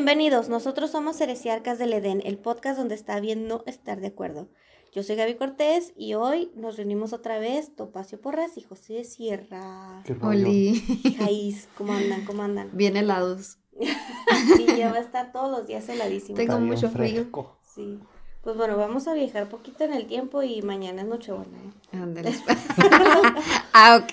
[0.00, 4.48] Bienvenidos, nosotros somos Heresiarcas del Edén, el podcast donde está bien no estar de acuerdo.
[4.94, 10.02] Yo soy Gaby Cortés y hoy nos reunimos otra vez Topacio Porras y José Sierra.
[10.06, 10.16] Qué.
[10.22, 10.80] Oli.
[11.18, 12.24] Jaiz, ¿cómo andan?
[12.24, 12.70] ¿Cómo andan?
[12.72, 13.58] Bien helados.
[14.56, 16.34] Sí, ya va a estar todos los días heladísimo.
[16.34, 17.28] Tengo mucho frío.
[17.62, 17.98] Sí.
[18.42, 21.58] Pues bueno, vamos a viajar poquito en el tiempo y mañana es Nochebuena.
[21.58, 22.32] ¿eh?
[23.72, 24.10] Ah, ok.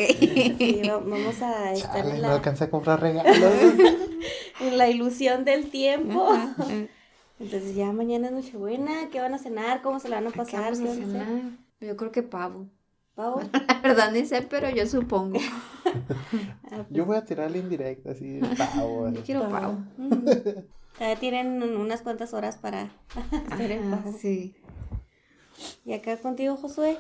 [0.58, 3.36] Sí, va- vamos a estar Chale, en no la, alcancé a comprar regalos.
[4.60, 6.30] en la ilusión del tiempo.
[7.40, 9.82] Entonces ya mañana es Nochebuena, ¿qué van a cenar?
[9.82, 10.74] ¿Cómo se la van a ¿Qué pasar?
[10.78, 11.28] ¿Qué a cenar?
[11.80, 12.68] Yo creo que pavo.
[13.16, 13.42] ¿Pavo?
[13.68, 15.40] La verdad ni sé, pero yo supongo.
[16.72, 19.10] Ah, Yo voy a tirarle indirecta así pavo.
[19.10, 19.78] Yo quiero pavo.
[20.98, 22.92] Todavía tienen unas cuantas horas para
[23.52, 24.14] hacer el pavo.
[24.20, 24.56] sí.
[25.86, 27.00] Y acá contigo, Josué.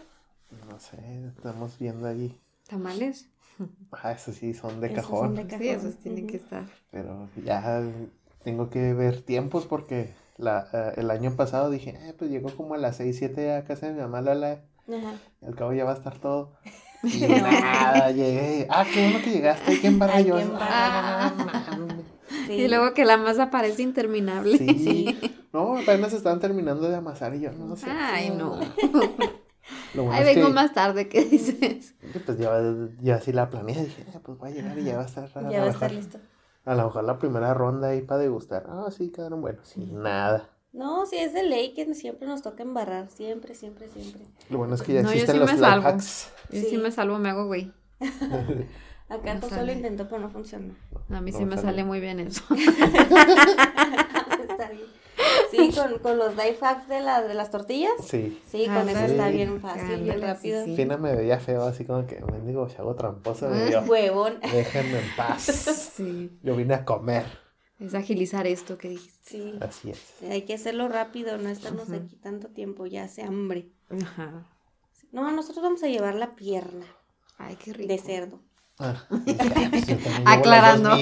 [0.70, 0.98] No sé,
[1.36, 2.38] estamos viendo ahí.
[2.68, 3.30] ¿Tamales?
[3.92, 5.20] Ah, esos sí son de Esos cajón.
[5.30, 5.60] son de cajón.
[5.64, 6.64] Sí, esos tienen que estar.
[6.92, 7.82] Pero ya
[8.44, 12.76] tengo que ver tiempos porque la, eh, el año pasado dije, eh, pues llegó como
[12.76, 14.62] a las 6, 7 a casa de mi mamá Lala.
[14.88, 15.16] Ajá.
[15.42, 16.54] Al cabo ya va a estar todo.
[17.04, 18.68] Y nada, llegué.
[18.70, 19.88] Ah, qué bueno que llegaste.
[19.88, 20.36] Embarrar Hay yo.
[20.60, 21.32] Ah.
[22.48, 22.54] Sí.
[22.54, 24.58] Y luego que la masa parece interminable.
[24.58, 25.18] Sí.
[25.54, 27.88] No, apenas estaban terminando de amasar y yo no sé.
[27.90, 28.60] Ay, no.
[29.96, 31.96] Lo bueno Ahí es vengo que- más tarde, ¿qué dices?
[32.26, 32.62] Pues ya,
[33.02, 35.24] ya sí la planeé, dije, "Ah, pues va a llegar y ya va a estar.
[35.24, 36.20] a Ya lo va a estar mejor- listo.
[36.66, 38.66] A lo mejor la primera ronda ahí para degustar.
[38.70, 39.68] Ah, sí, quedaron buenos.
[39.68, 40.50] Sí, nada.
[40.74, 43.10] No, sí, es de ley que siempre nos toca embarrar.
[43.10, 44.22] Siempre, siempre, siempre.
[44.52, 45.88] Lo bueno es que ya No, yo existen sí los me salvo.
[45.88, 46.32] hacks.
[46.52, 46.68] Yo Sí.
[46.72, 47.72] sí me salvo, me hago güey.
[49.10, 49.74] Acá No Josué lo sale.
[49.74, 50.74] intentó, pero no funcionó.
[51.10, 51.68] A mí No sí me sale.
[51.68, 52.44] sale muy bien eso.
[54.50, 54.86] está bien.
[55.50, 57.92] Sí, con, con los life hacks de, la, de las tortillas.
[58.06, 58.40] Sí.
[58.50, 59.06] Sí, con eso Ándale.
[59.14, 60.64] está bien fácil, bien rápido.
[60.66, 60.76] sí, sí.
[60.76, 63.50] Fina me veía feo, así como que mendigo hago tramposo.
[63.50, 63.66] Me Ah.
[63.68, 64.40] dio, Huevón.
[64.52, 65.44] déjenme en paz.
[65.96, 66.38] Sí.
[66.44, 67.26] Yo vine a comer.
[67.80, 69.18] Es agilizar esto que dijiste.
[69.24, 69.54] Sí.
[69.62, 70.22] Así es.
[70.30, 71.96] Hay que hacerlo rápido, no estarnos Ujú.
[71.98, 73.70] aquí tanto tiempo, ya hace hambre.
[73.90, 74.46] Ajá.
[75.12, 76.86] No, nosotros vamos a llevar la pierna
[77.38, 77.88] Ay, qué rico.
[77.94, 78.42] de cerdo.
[78.80, 79.96] Ah, yo
[80.26, 80.92] Aclarando.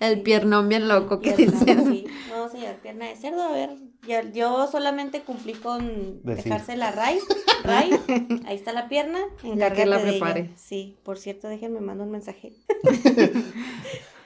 [0.00, 1.86] El piernón bien loco que dicen.
[1.86, 2.06] sí.
[2.30, 3.70] Vamos a llevar pierna de cerdo, a ver.
[4.06, 6.44] ya- yo solamente cumplí con Decir.
[6.44, 7.18] dejársela a Ray.
[7.62, 7.92] Ray,
[8.46, 9.20] ahí está la pierna.
[9.44, 10.18] Encárgate la de ella.
[10.18, 10.50] prepare.
[10.56, 12.52] Sí, por cierto, déjenme mando un mensaje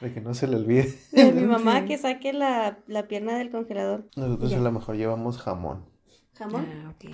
[0.00, 0.96] De que no se le olvide.
[1.12, 4.06] de mi mamá que saque la, la pierna del congelador.
[4.16, 4.58] Nosotros Ya.
[4.58, 5.84] a lo mejor llevamos jamón.
[6.38, 6.66] Jamón.
[6.86, 7.10] Ah, ok.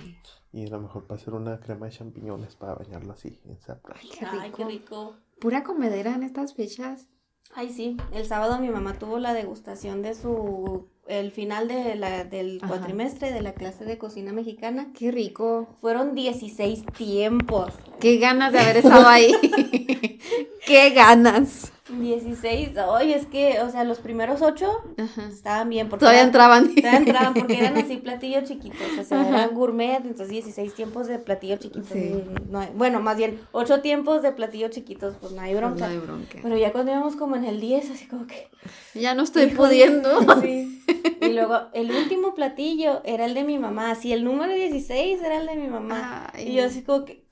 [0.53, 3.95] Y a lo mejor para hacer una crema de champiñones para bañarlo así en zapra.
[3.99, 4.57] Ay, qué Ay, rico.
[4.57, 5.15] qué rico.
[5.39, 7.07] Pura comedera en estas fechas.
[7.55, 7.97] Ay, sí.
[8.11, 10.87] El sábado mi mamá tuvo la degustación de su.
[11.07, 12.67] El final de la, del Ajá.
[12.77, 14.91] cuatrimestre de la clase de cocina mexicana.
[14.97, 15.67] Qué rico.
[15.81, 17.73] Fueron 16 tiempos.
[17.99, 19.33] Qué ganas de haber estado ahí.
[20.65, 21.73] Qué ganas.
[21.89, 22.69] 16.
[22.77, 25.27] Ay, es que, o sea, los primeros ocho Ajá.
[25.27, 25.89] estaban bien.
[25.89, 26.75] Porque Todavía eran- entraban.
[26.75, 28.79] todavía entraban porque eran así platillos chiquitos.
[28.99, 29.29] O sea, Ajá.
[29.29, 29.97] eran gourmet.
[29.97, 31.89] Entonces, 16 tiempos de platillos chiquitos.
[31.91, 32.23] Sí.
[32.49, 35.15] no hay- bueno, más bien, 8 tiempos de platillos chiquitos.
[35.19, 35.87] Pues no hay Pues bronca.
[35.87, 36.39] no hay bronca.
[36.41, 38.49] Pero ya cuando íbamos como en el 10, así como que.
[38.93, 40.09] Ya no estoy pudiendo.
[40.41, 40.81] sí.
[41.21, 43.91] Y luego el último platillo era el de mi mamá.
[43.91, 46.29] Así el número 16 era el de mi mamá.
[46.33, 47.25] Ay, y yo así como que.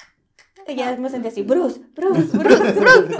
[0.67, 3.17] y ya me sentí así, Bruce, Bruce, Bruce, Bruce.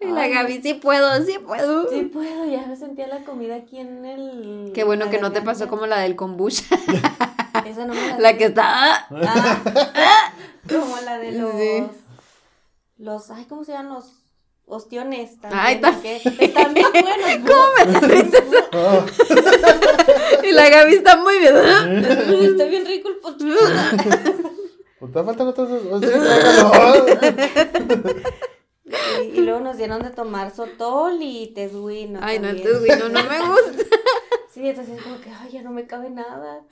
[0.00, 1.90] Y la Gaby, sí puedo, sí puedo.
[1.90, 4.72] Sí puedo, ya me sentía la comida aquí en el.
[4.74, 6.64] Qué bueno que no te pasó como la del kombucha.
[7.66, 9.06] Esa no me la La que está.
[9.10, 10.32] Ah,
[10.68, 11.52] como la de los.
[11.52, 11.84] Sí.
[12.96, 13.30] Los.
[13.30, 14.12] Ay, ¿cómo se llaman los
[14.64, 15.38] ostiones?
[15.40, 17.50] También, Ay, que están bien buenos.
[17.50, 18.38] ¿Cómo me eso?
[18.72, 19.06] Ah,
[20.44, 21.56] Y la Gaby está muy bien.
[21.56, 23.50] Está bien rico el postre.
[24.98, 25.82] pues te faltan otros dos.
[25.92, 27.00] Oh, sí, tráigalo.
[29.22, 32.20] Y, y luego nos dieron de tomar sotol y tezuino.
[32.22, 32.66] Ay, no, también.
[32.68, 33.84] entonces, güey, no, no me gusta.
[34.52, 36.62] Sí, entonces como que, ay, ya no me cabe nada.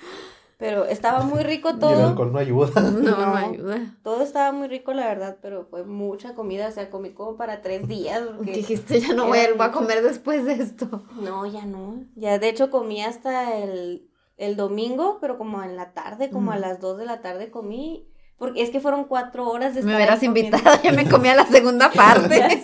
[0.56, 2.06] Pero estaba muy rico Y el todo.
[2.08, 2.80] alcohol no ayuda.
[2.80, 3.34] No, no No.
[3.34, 3.78] me ayuda.
[4.02, 6.66] Todo estaba muy rico, la verdad, pero fue mucha comida.
[6.66, 8.20] O sea, comí como para tres días.
[8.36, 11.04] porque- Dijiste, ya no vuelvo a comer después de esto.
[11.22, 12.04] No, ya no.
[12.16, 16.56] Ya de hecho comí hasta el, el domingo, pero como en la tarde, como a
[16.56, 16.60] Mm.
[16.60, 18.08] las dos de la tarde comí.
[18.38, 20.56] Porque es que fueron cuatro horas de Me estar hubieras ahí comiendo.
[20.56, 22.62] invitado, ya me comía la segunda parte.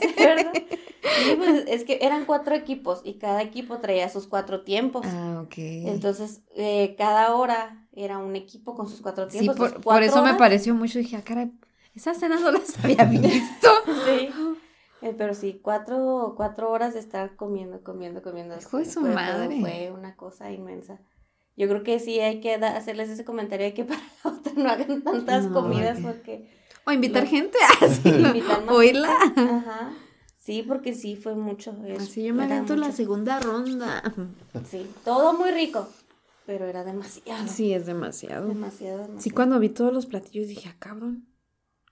[1.24, 5.04] Sí, pues es que eran cuatro equipos y cada equipo traía sus cuatro tiempos.
[5.06, 5.54] Ah, ok.
[5.56, 9.56] Entonces, eh, cada hora era un equipo con sus cuatro Sí, tiempos.
[9.56, 10.98] por, sus por eso me pareció mucho.
[10.98, 11.52] Dije, ah, caray,
[11.94, 13.68] esas cenas no las había visto.
[14.06, 14.30] Sí.
[15.02, 18.56] Eh, pero sí, cuatro, cuatro horas de estar comiendo, comiendo, comiendo.
[18.58, 19.60] Hijo de Sí, su madre.
[19.60, 20.98] Fue una cosa inmensa.
[21.56, 24.68] Yo creo que sí hay que hacerles ese comentario de que para la otra no
[24.70, 26.50] hagan tantas No, comidas porque
[26.86, 27.58] O invitar Lo- gente
[28.04, 29.08] invitar más Oírla.
[29.20, 29.40] gente.
[29.40, 29.92] Ajá.
[30.38, 31.74] Sí, porque sí fue mucho.
[31.98, 34.02] Así yo me avento la segunda ronda.
[34.68, 35.88] Sí, todo muy rico,
[36.44, 37.48] pero era demasiado.
[37.48, 38.48] Sí, es demasiado.
[38.48, 39.20] Demasiado, demasiado.
[39.22, 41.26] Sí, cuando vi todos los platillos dije, ah, cabrón,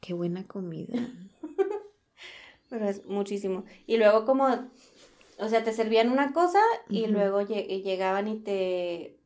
[0.02, 0.92] qué buena comida.
[2.68, 3.64] Pero es muchísimo.
[3.86, 4.46] Y luego como,
[5.38, 9.18] o sea, te servían una cosa y luego llegaban y te,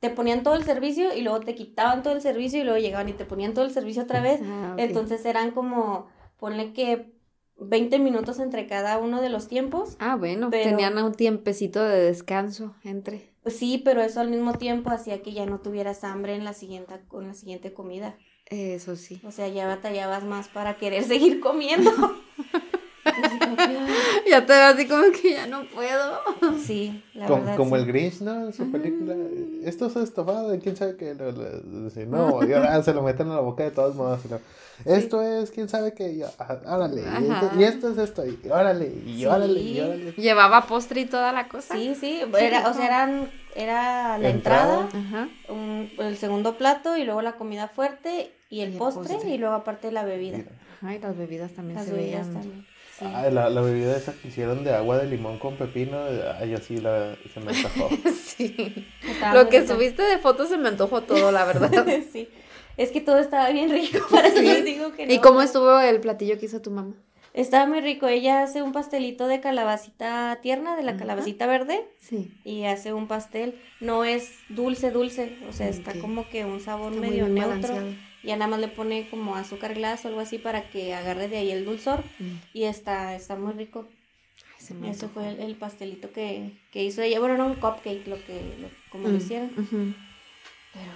[0.00, 3.08] te ponían todo el servicio y luego te quitaban todo el servicio y luego llegaban
[3.08, 4.40] y te ponían todo el servicio otra vez.
[4.44, 4.74] Ah.
[4.78, 6.06] Entonces eran como,
[6.38, 7.12] ponle que
[7.60, 9.96] 20 minutos entre cada uno de los tiempos.
[9.98, 13.34] Ah, bueno, pero- tenían un tiempecito de descanso entre.
[13.46, 16.94] Sí, pero eso al mismo tiempo hacía que ya no tuvieras hambre en la siguiente,
[17.08, 18.16] con la siguiente comida.
[18.46, 19.20] Eso sí.
[19.24, 21.90] O sea, ya batallabas más para querer seguir comiendo.
[23.04, 23.27] Así como que, ay,
[24.30, 26.20] Ya te veo así como que ya no puedo.
[26.58, 27.56] Sí, la Como, verdad.
[27.56, 27.82] como sí.
[27.82, 28.46] el Grinch, ¿no?
[28.46, 29.14] En su película.
[29.64, 31.14] Esto es estofado de quién sabe qué.
[31.14, 34.20] Lo- lo- dice, no, y ahora se lo meten a la boca de todos modos.
[34.24, 34.40] y lo,
[34.84, 36.12] Esto es quién sabe qué.
[36.12, 37.02] Y ah, órale.
[37.02, 38.26] Y esto, y esto es esto.
[38.26, 38.86] Y órale.
[39.06, 39.26] Y Sí.
[39.26, 39.60] órale.
[39.60, 40.12] Y órale.
[40.12, 41.74] Llevaba postre y toda la cosa.
[41.74, 44.88] Sí, sí, era, o sea, eran, era la Entrada.
[45.48, 49.30] un- el segundo plato y luego la comida fuerte y el Y el postre, postre.
[49.30, 50.38] y luego aparte la bebida.
[50.82, 52.40] Ay, las bebidas también Las se bebidas veían.
[52.42, 52.66] también.
[52.98, 53.04] Sí.
[53.06, 55.98] Ah, la, la bebida esa que hicieron de agua de limón con pepino.
[56.40, 57.88] Ay, así la, se me antojó.
[58.38, 58.86] Sí.
[59.08, 61.70] Estaba Lo que subiste de fotos se me antojó todo, la verdad.
[62.12, 62.28] sí.
[62.76, 65.12] Es que todo estaba bien rico, para eso les digo que no.
[65.12, 66.94] ¿Y cómo estuvo el platillo que hizo tu mamá?
[67.34, 68.06] Estaba muy rico.
[68.08, 71.00] Ella hace un pastelito de calabacita tierna, de la Ajá.
[71.00, 72.32] calabacita verde, Sí.
[72.44, 73.60] y hace un pastel.
[73.80, 75.36] No es dulce, dulce.
[75.48, 75.98] O sea, está Ok.
[76.00, 77.48] como que un sabor Está muy medio neutro.
[77.48, 77.86] balanceado.
[78.24, 81.38] Ya nada más le pone como azúcar glass o algo así para que agarre de
[81.38, 82.02] ahí el dulzor.
[82.18, 82.32] Mm.
[82.52, 83.86] Y está, está muy rico.
[84.58, 85.20] Ay, se me Ese antojó.
[85.20, 87.20] fue el, el pastelito que, que hizo ella.
[87.20, 89.50] Bueno, no un cupcake, lo que, lo- como lo Mm, hicieron.
[89.56, 89.94] ujú.
[90.72, 90.92] Pero,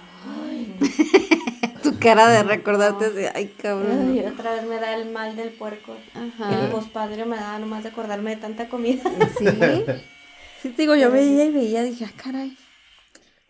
[0.49, 0.87] ay, no.
[1.83, 4.11] Tu cara de recordarte de, ay, cabrón.
[4.13, 5.95] Ay, otra vez me da el mal del puerco.
[6.15, 6.69] El Ajá.
[6.71, 9.03] pospadre me da nomás de acordarme de tanta comida.
[9.37, 9.45] Sí.
[10.61, 12.55] Sí, te digo, yo veía y veía, dije, ah, caray.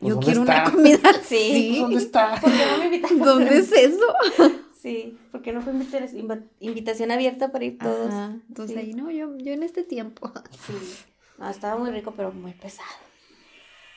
[0.03, 1.77] Pues, Yo ¿dónde quiero una comida Sí.
[1.79, 2.35] ¿Dónde está?
[2.41, 3.19] ¿Por qué no me invitaron?
[3.19, 4.05] ¿Dónde es eso?
[4.83, 5.71] Sí, porque no fue
[6.59, 8.09] invitación abierta para ir todos.
[8.09, 8.35] Ajá.
[8.49, 8.81] Entonces Sí.
[8.81, 10.29] ahí, no, yo, yo en este tiempo.
[10.67, 10.73] Sí.
[11.37, 12.89] No, estaba muy rico, pero muy pesado.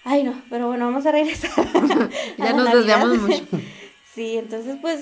[0.04, 1.50] Ay, no, pero bueno, vamos a regresar.
[2.38, 3.44] Ya nos desviamos mucho.
[4.14, 5.00] Sí, entonces pues,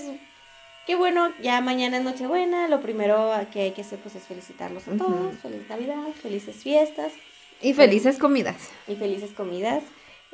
[0.86, 4.88] qué bueno, ya mañana es Nochebuena, lo primero que hay que hacer pues es felicitarlos
[4.88, 7.12] a todos, feliz Navidad, felices fiestas
[7.60, 8.56] Y felices comidas.
[8.88, 9.82] y felices comidas.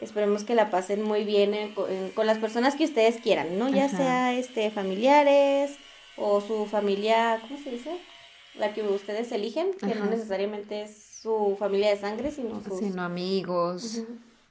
[0.00, 3.58] Esperemos que la pasen muy bien en- con, en- con las personas que ustedes quieran,
[3.58, 3.68] ¿no?
[3.68, 3.96] Ya Ajá.
[3.96, 5.72] sea este familiares
[6.16, 7.98] o su familia, ¿cómo se dice?
[8.58, 12.78] La que ustedes eligen, que no necesariamente es su familia de sangre, sino sus...
[12.80, 14.02] Sino amigos,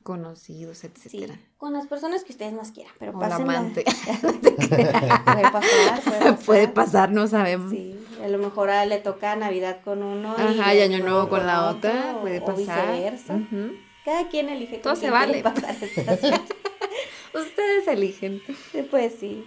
[0.04, 1.40] conocidos, Sí, etcétera.
[1.58, 3.84] con las personas que ustedes más quieran, pero O la amante.
[4.70, 6.40] puede pasar, puede pasar.
[6.46, 7.72] Puede pasar, no sabemos.
[7.72, 11.46] Sí, a lo mejor a- le toca Navidad con uno Ajá, y año nuevo con
[11.46, 12.58] la otra, otro, puede o pasar.
[12.94, 13.34] viceversa.
[13.36, 13.74] Ujú.
[14.10, 15.44] Cada quien elige Todo se vale.
[15.44, 16.20] pasar estas.
[17.34, 18.42] Ustedes eligen.
[18.72, 19.44] Sí, Pues sí.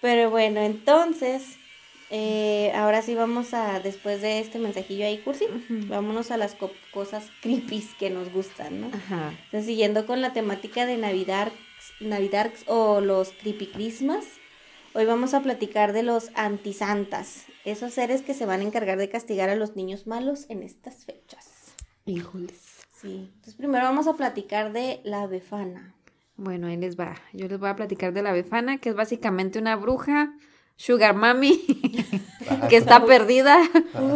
[0.00, 1.42] Pero bueno, entonces,
[2.10, 5.44] eh, ahora sí vamos a, después de este mensajillo ahí, Cursi,
[5.88, 8.86] vámonos a las co- cosas creepy que nos gustan, ¿no?
[8.88, 9.28] Ajá.
[9.44, 11.52] Entonces, siguiendo con la temática de Navidad,
[12.00, 14.24] Navidad o los creepy Christmas,
[14.94, 19.10] hoy vamos a platicar de los antisantas, esos seres que se van a encargar de
[19.10, 21.74] castigar a los niños malos en estas fechas.
[22.06, 22.71] Híjoles.
[23.02, 25.94] Sí, entonces primero vamos a platicar de la befana.
[26.36, 27.16] Bueno, ahí les va.
[27.32, 30.32] Yo les voy a platicar de la befana, que es básicamente una bruja,
[30.76, 31.60] sugar mami,
[32.70, 33.60] que está perdida.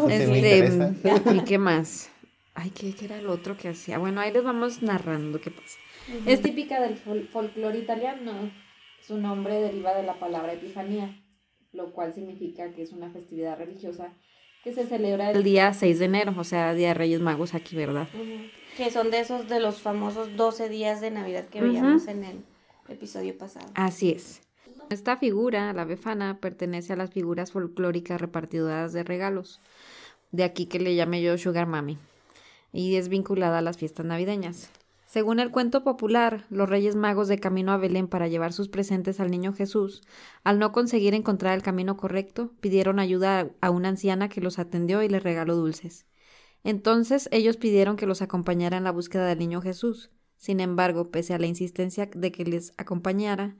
[0.09, 0.71] Este.
[1.35, 2.11] ¿y qué más?
[2.55, 3.99] Ay, ¿qué, qué era el otro que hacía?
[3.99, 5.78] Bueno, ahí les vamos narrando qué pasa.
[6.25, 8.50] Es típica del fol- folclore italiano.
[9.02, 11.14] Su nombre deriva de la palabra epifanía,
[11.73, 14.12] lo cual significa que es una festividad religiosa
[14.64, 17.55] que se celebra El el día 6 de enero, o sea, Día de Reyes Magos
[17.55, 18.09] aquí, ¿verdad?
[18.14, 18.49] Ujú.
[18.76, 22.45] Que son de esos de los famosos 12 días de Navidad que veíamos en el
[22.88, 23.66] episodio pasado.
[23.75, 24.42] Así es.
[24.90, 29.61] Esta figura, la befana, pertenece a las figuras folclóricas repartidoras de regalos.
[30.30, 31.99] De aquí que le llame yo Sugar Mami.
[32.73, 34.68] Y es vinculada a las fiestas navideñas.
[35.06, 39.21] Según el cuento popular, los Reyes Magos de camino a Belén para llevar sus presentes
[39.21, 40.02] al niño Jesús,
[40.45, 45.02] al no conseguir encontrar el camino correcto, pidieron ayuda a una anciana que los atendió
[45.02, 46.04] y les regaló dulces.
[46.67, 50.11] Entonces ellos pidieron que los acompañara en la búsqueda del niño Jesús.
[50.37, 53.55] Sin embargo, pese a la insistencia de que les acompañara,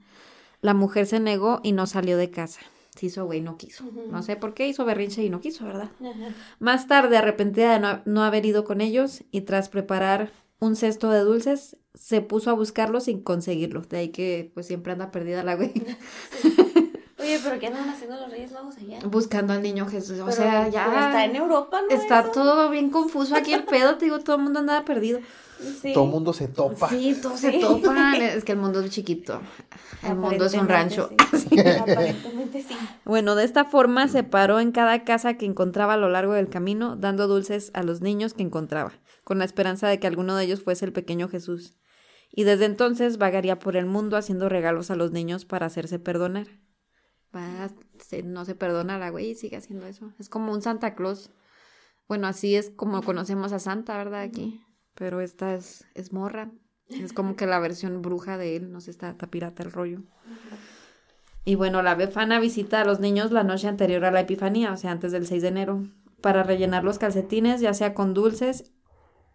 [0.59, 2.59] la mujer se negó y no salió de casa.
[2.99, 3.85] Se hizo güey, no quiso.
[4.11, 5.89] No sé por qué hizo berrinche y no quiso, ¿verdad?
[6.59, 11.09] Más tarde, arrepentida de no, no haber ido con ellos y tras preparar un cesto
[11.09, 13.83] de dulces, se puso a buscarlos sin conseguirlo.
[13.83, 15.71] De ahí que pues siempre anda perdida la güey.
[16.43, 16.86] Oye,
[17.27, 18.99] Oye, pero ¿qué andan haciendo los Reyes Magos allá?
[19.05, 20.19] Buscando al niño Jesús.
[20.19, 20.85] O sea, ya.
[20.85, 21.95] está en Europa, ¿no?
[21.95, 22.31] Está Eso.
[22.31, 25.19] todo bien confuso aquí el pedo, te digo, todo el mundo andaba perdido.
[25.81, 25.91] Sí.
[25.93, 26.87] Todo el mundo se topa.
[26.87, 28.15] Sí, todos se topan.
[28.21, 29.41] Es que el mundo es chiquito.
[30.03, 31.09] El mundo es un rancho.
[31.35, 31.59] Sí.
[31.59, 32.77] Aparentemente sí.
[33.03, 36.49] Bueno, de esta forma se paró en cada casa que encontraba a lo largo del
[36.49, 38.93] camino, dando dulces a los niños que encontraba,
[39.23, 41.75] con la esperanza de que alguno de ellos fuese el pequeño Jesús.
[42.31, 46.47] Y desde entonces vagaría por el mundo haciendo regalos a los niños para hacerse perdonar.
[47.35, 47.69] Va,
[47.99, 50.11] se- no se perdona la güey y sigue haciendo eso.
[50.19, 51.31] Es como un Santa Claus.
[52.07, 54.21] Bueno, así es como conocemos a Santa, ¿verdad?
[54.21, 54.63] Aquí.
[54.95, 56.51] Pero esta es, es morra.
[56.89, 60.03] Es como que la versión bruja de él, no sé, está, está pirata el rollo.
[61.43, 64.77] Y bueno, la befana visita a los niños la noche anterior a la Epifanía, o
[64.77, 65.83] sea, antes del 6 de enero,
[66.21, 68.71] para rellenar los calcetines, ya sea con dulces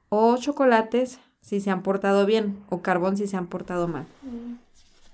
[0.08, 4.06] o chocolates si se han portado bien, o carbón si se han portado mal.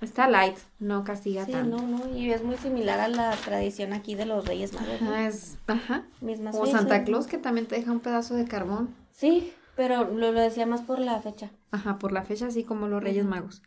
[0.00, 1.76] Está light, no castiga Sí, tanto.
[1.78, 5.00] no, no, y es muy similar a la tradición aquí de los Reyes Magos.
[5.00, 5.10] ¿no?
[5.10, 6.06] Ajá, es, ajá.
[6.20, 7.02] Mismas O fechas, Santa.
[7.04, 8.94] Claus que también te deja un pedazo de carbón.
[9.10, 11.50] Sí, pero lo, lo decía más por la fecha.
[11.72, 13.62] Ajá, por la fecha, así como los Reyes Magos.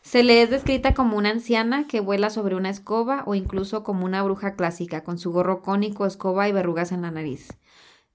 [0.00, 4.06] Se le es descrita como una anciana que vuela sobre una escoba o incluso como
[4.06, 7.48] una bruja clásica, con su gorro cónico, escoba y verrugas en la nariz.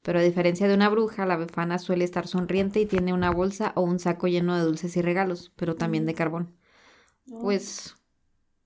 [0.01, 3.74] Pero a diferencia de una bruja, la befana suele estar sonriente y tiene una bolsa
[3.75, 6.55] o un saco lleno de dulces y regalos, pero también de carbón.
[7.41, 7.95] Pues,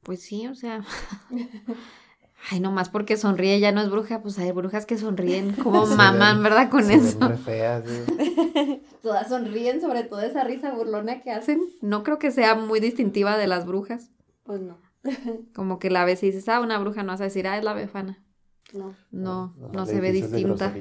[0.03, 0.83] pues sí, o sea.
[2.51, 5.95] Ay, nomás porque sonríe ya no es bruja, pues hay brujas que sonríen como Se
[5.95, 6.69] maman, ven- ¿verdad?
[6.69, 7.27] Con se ven eso.
[7.27, 7.83] re feas.
[9.01, 11.61] Todas sonríen, sobre todo esa risa burlona que hacen.
[11.81, 14.11] No creo que sea muy distintiva de las brujas.
[14.43, 14.77] Pues no,
[15.53, 17.63] Como que la ves y dices, ah, una bruja no vas a decir, ah, es
[17.63, 18.23] la befana.
[18.73, 18.95] no.
[19.11, 20.73] No, no, Nomás se ve distinta.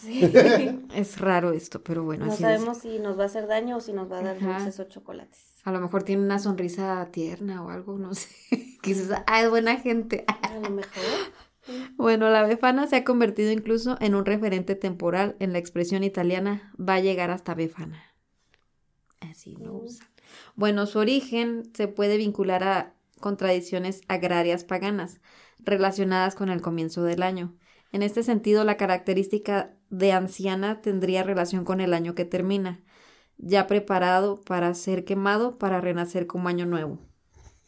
[0.00, 0.20] Sí.
[0.94, 3.80] Es raro esto, pero bueno, no así sabemos si nos va a hacer daño o
[3.80, 4.58] si nos va a dar Ajá.
[4.58, 5.49] dulces o chocolates.
[5.64, 8.28] A lo mejor tiene una sonrisa tierna o algo, no sé.
[8.82, 10.24] Quizás, ah, es buena gente.
[10.28, 11.02] A lo mejor.
[11.96, 16.72] Bueno, la befana se ha convertido incluso en un referente temporal en la expresión italiana
[16.80, 18.02] va a llegar hasta befana.
[19.20, 19.84] Así lo Mm.
[19.84, 20.08] usan.
[20.56, 25.20] Bueno, su origen se puede vincular a con tradiciones agrarias paganas
[25.58, 27.54] relacionadas con el comienzo del año.
[27.92, 32.80] En este sentido, la característica de anciana tendría relación con el año que termina,
[33.42, 36.98] ya preparado para ser quemado para renacer como año nuevo.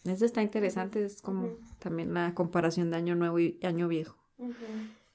[0.05, 4.17] Eso está interesante, es como también la comparación de año nuevo y año viejo.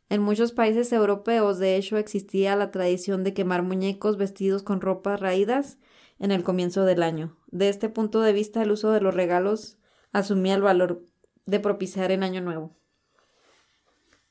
[0.10, 5.20] En muchos países europeos, de hecho, existía la tradición de quemar muñecos vestidos con ropas
[5.20, 5.78] raídas
[6.20, 7.36] en el comienzo del año.
[7.52, 9.78] De este punto de vista, el uso de los regalos
[10.14, 11.04] asumía el valor
[11.46, 12.72] de propiciar en Año Nuevo.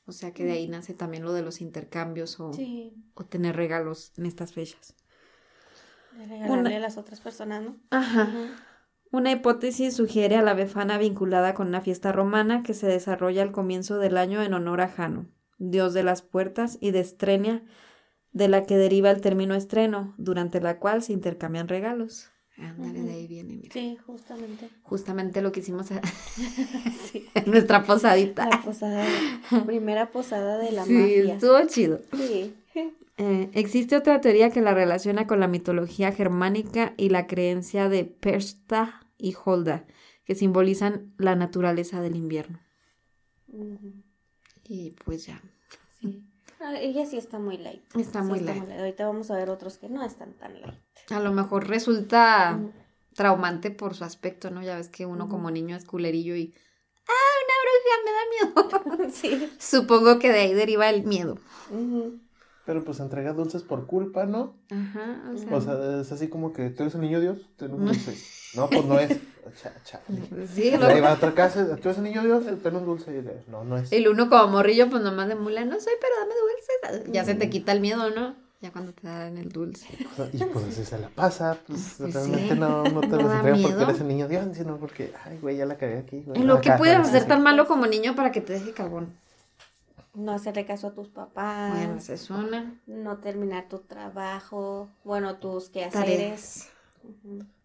[0.07, 3.55] O sea que de ahí nace también lo de los intercambios o, Sí, o tener
[3.55, 4.95] regalos en estas fechas.
[6.17, 7.77] De regalarle Una- a las otras personas, ¿no?
[7.91, 8.29] Ajá.
[9.11, 13.51] Una hipótesis sugiere a la befana vinculada con una fiesta romana que se desarrolla al
[13.53, 17.63] comienzo del año en honor a Jano, dios de las puertas y de estrenia,
[18.33, 22.29] de la que deriva el término estreno, durante la cual se intercambian regalos.
[22.57, 23.71] Ándale, de ahí viene, mira.
[23.71, 24.69] Sí, justamente.
[24.81, 26.01] Justamente lo que hicimos a-
[27.11, 27.25] Sí.
[27.35, 28.49] en nuestra posadita.
[28.49, 29.05] La posada,
[29.65, 31.33] primera posada de la sí, mafia.
[31.35, 31.99] estuvo chido.
[32.13, 32.53] Sí.
[33.17, 38.05] Eh, existe otra teoría que la relaciona con la mitología germánica y la creencia de
[38.05, 39.85] Persta y Holda,
[40.23, 42.59] que simbolizan la naturaleza del invierno.
[44.63, 45.41] Y pues ya.
[45.99, 46.23] Sí.
[46.59, 47.81] Ah, ella sí está muy light.
[47.95, 48.69] Está Sí muy light.
[48.71, 50.75] Ahorita vamos a ver otros que no están tan light.
[51.09, 52.59] A lo mejor resulta
[53.15, 54.61] traumante por su aspecto, ¿no?
[54.61, 56.53] Ya ves que uno como niño es culerillo y.
[57.07, 58.03] ¡Ah, una bruja!
[58.05, 59.09] Me da miedo.
[59.11, 59.49] Sí.
[59.57, 61.39] Supongo que de ahí deriva el miedo.
[62.67, 64.53] Pero pues entrega dulces por culpa, ¿no?
[64.69, 65.55] Ajá, o sea.
[65.57, 68.15] O sea, es así como que tú eres el niño Dios, ten un dulce.
[68.55, 69.09] No, pues no es.
[69.63, 70.03] Cha, chale.
[70.53, 73.11] sí, Y lo- va a otra casa, tú eres el niño Dios, ten un dulce.
[73.17, 73.91] Y no, no es.
[73.93, 76.33] el uno como morrillo, pues nomás de mula, no soy, pero dame
[76.91, 77.13] dulces.
[77.13, 78.35] Ya se te quita el miedo, ¿no?
[78.59, 79.87] Ya cuando te dan el dulce.
[80.33, 82.59] Y pues si se la pasa, pues, Pues realmente sí.
[82.59, 85.37] no, no te No lo da entregan porque eres el niño Dios, sino porque, ay,
[85.41, 86.23] güey, ya la cagué aquí.
[86.25, 86.43] güey.
[86.43, 89.13] Lo que puedes hacer tan malo como niño para que te deje carbón.
[90.17, 91.75] No hacerle caso a tus papás.
[91.77, 92.81] Bueno, esa es una.
[92.87, 94.89] No terminar tu trabajo.
[95.03, 96.69] Bueno, tus quehaceres.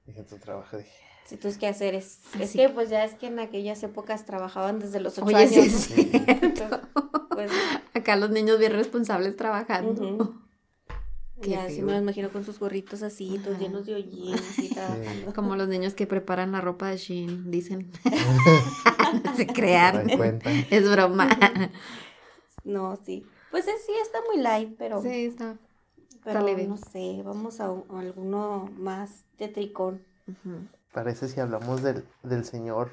[0.06, 0.90] Dije tu trabajo, dije.
[1.24, 2.20] Sí, tus quehaceres.
[2.38, 2.58] Es Así.
[2.58, 5.64] que pues ya es que en aquellas épocas trabajaban desde los ocho Oye, años.
[5.72, 6.20] sí ¿no?
[6.30, 6.62] es.
[7.30, 7.50] Pues,
[7.94, 10.02] Acá los niños bien responsables trabajando.
[10.02, 10.34] Ujú.
[11.40, 14.34] Qué ya sí me lo imagino con sus gorritos así, todos llenos de y
[14.74, 15.32] trabajando.
[15.34, 17.90] Como los niños que preparan la ropa de Shein, dicen.
[19.36, 20.06] Se Se crean.
[20.70, 21.28] Es broma.
[22.64, 23.26] No, sí.
[23.50, 25.56] Pues es- sí, está muy light, pero, Sí, está.
[26.24, 26.66] pero leve.
[26.66, 30.02] no sé, vamos a, un- a alguno más tetricón.
[30.28, 30.58] Ujú.
[30.92, 32.90] Parece si hablamos del, del señor,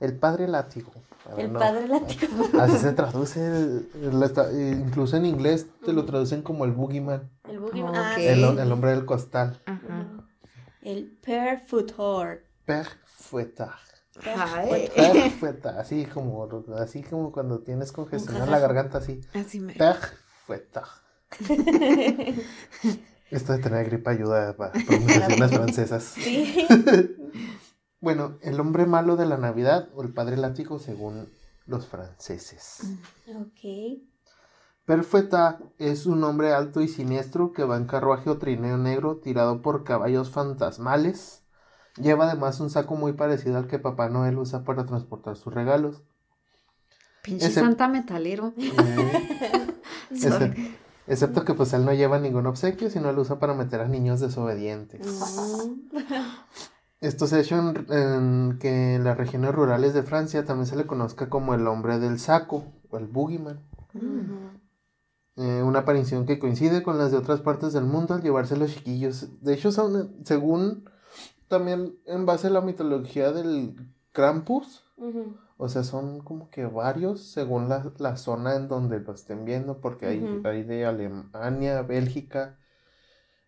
[0.00, 0.90] El padre látigo.
[1.36, 1.60] Ver, El no.
[1.60, 2.26] padre látigo.
[2.60, 3.40] Así se traduce.
[3.40, 7.30] eh, incluso en inglés te lo traducen como el boogeyman.
[7.48, 7.90] El boogeyman.
[7.90, 7.96] Ok.
[7.96, 9.60] Ah, El, hombre del costal.
[9.64, 10.08] Ajá.
[10.80, 12.42] El perfutor.
[12.64, 13.78] Perfecta.
[14.14, 15.70] Perfecta.
[15.80, 19.20] Así como, así como cuando tienes congestionada la garganta, así.
[19.34, 19.74] Así me.
[19.74, 20.84] Perfecta.
[23.30, 26.04] Esto de tener gripa ayuda para pronunciaciones francesas.
[26.04, 26.66] Sí.
[28.00, 31.32] Bueno, el hombre malo de la Navidad o el padre látigo según
[31.66, 32.82] los franceses.
[33.34, 34.02] ok.
[34.84, 39.62] Perfecta es un hombre alto y siniestro que va en carruaje o trineo negro tirado
[39.62, 41.41] por caballos fantasmales.
[41.96, 46.02] Lleva además un saco muy parecido al que Papá Noel usa para transportar sus regalos.
[47.22, 48.52] Pinche santa metalero.
[48.56, 49.70] Eh,
[50.10, 53.88] excep- excepto que pues él no lleva ningún obsequio, sino lo usa para meter a
[53.88, 55.06] niños desobedientes.
[57.00, 60.76] Esto se ha hecho en, en que en las regiones rurales de Francia también se
[60.76, 63.60] le conozca como el hombre del saco o el boogeyman.
[65.36, 68.72] Eh, una aparición que coincide con las de otras partes del mundo al llevarse los
[68.74, 69.28] chiquillos.
[69.42, 70.84] De hecho, son, según
[71.52, 73.76] también en base a la mitología del
[74.12, 74.86] Krampus,
[75.58, 79.78] o sea, son como que varios según la, la zona en donde lo estén viendo,
[79.82, 82.58] porque hay, hay de Alemania, Bélgica,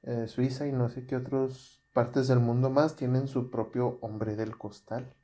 [0.03, 4.37] eh, Suiza y no sé qué otras partes del mundo más tienen su propio hombre
[4.37, 5.15] del costal,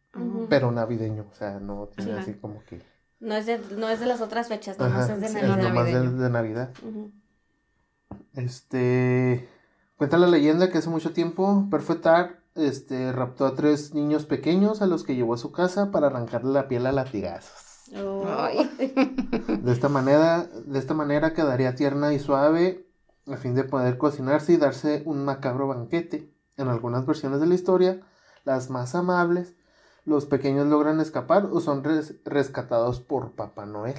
[0.49, 2.81] pero navideño, o sea, no tiene así como que...
[3.21, 5.43] No es, de, no es de las otras fechas, nomás Ajá, es de sí, es
[5.43, 5.69] Navidad.
[5.69, 6.71] nomás de, Navidad.
[8.33, 9.47] Este.
[9.99, 14.87] Cuenta la leyenda que hace mucho tiempo Perfectar este, raptó a tres niños pequeños a
[14.87, 17.91] los que llevó a su casa para arrancarle la piel a latigazos.
[17.97, 18.25] Oh.
[18.79, 22.87] De esta manera, de esta manera quedaría tierna y suave
[23.27, 26.33] a fin de poder cocinarse y darse un macabro banquete.
[26.57, 28.01] En algunas versiones de la historia,
[28.45, 29.55] las más amables,
[30.05, 33.97] los pequeños logran escapar o son res- rescatados por Papá Noel.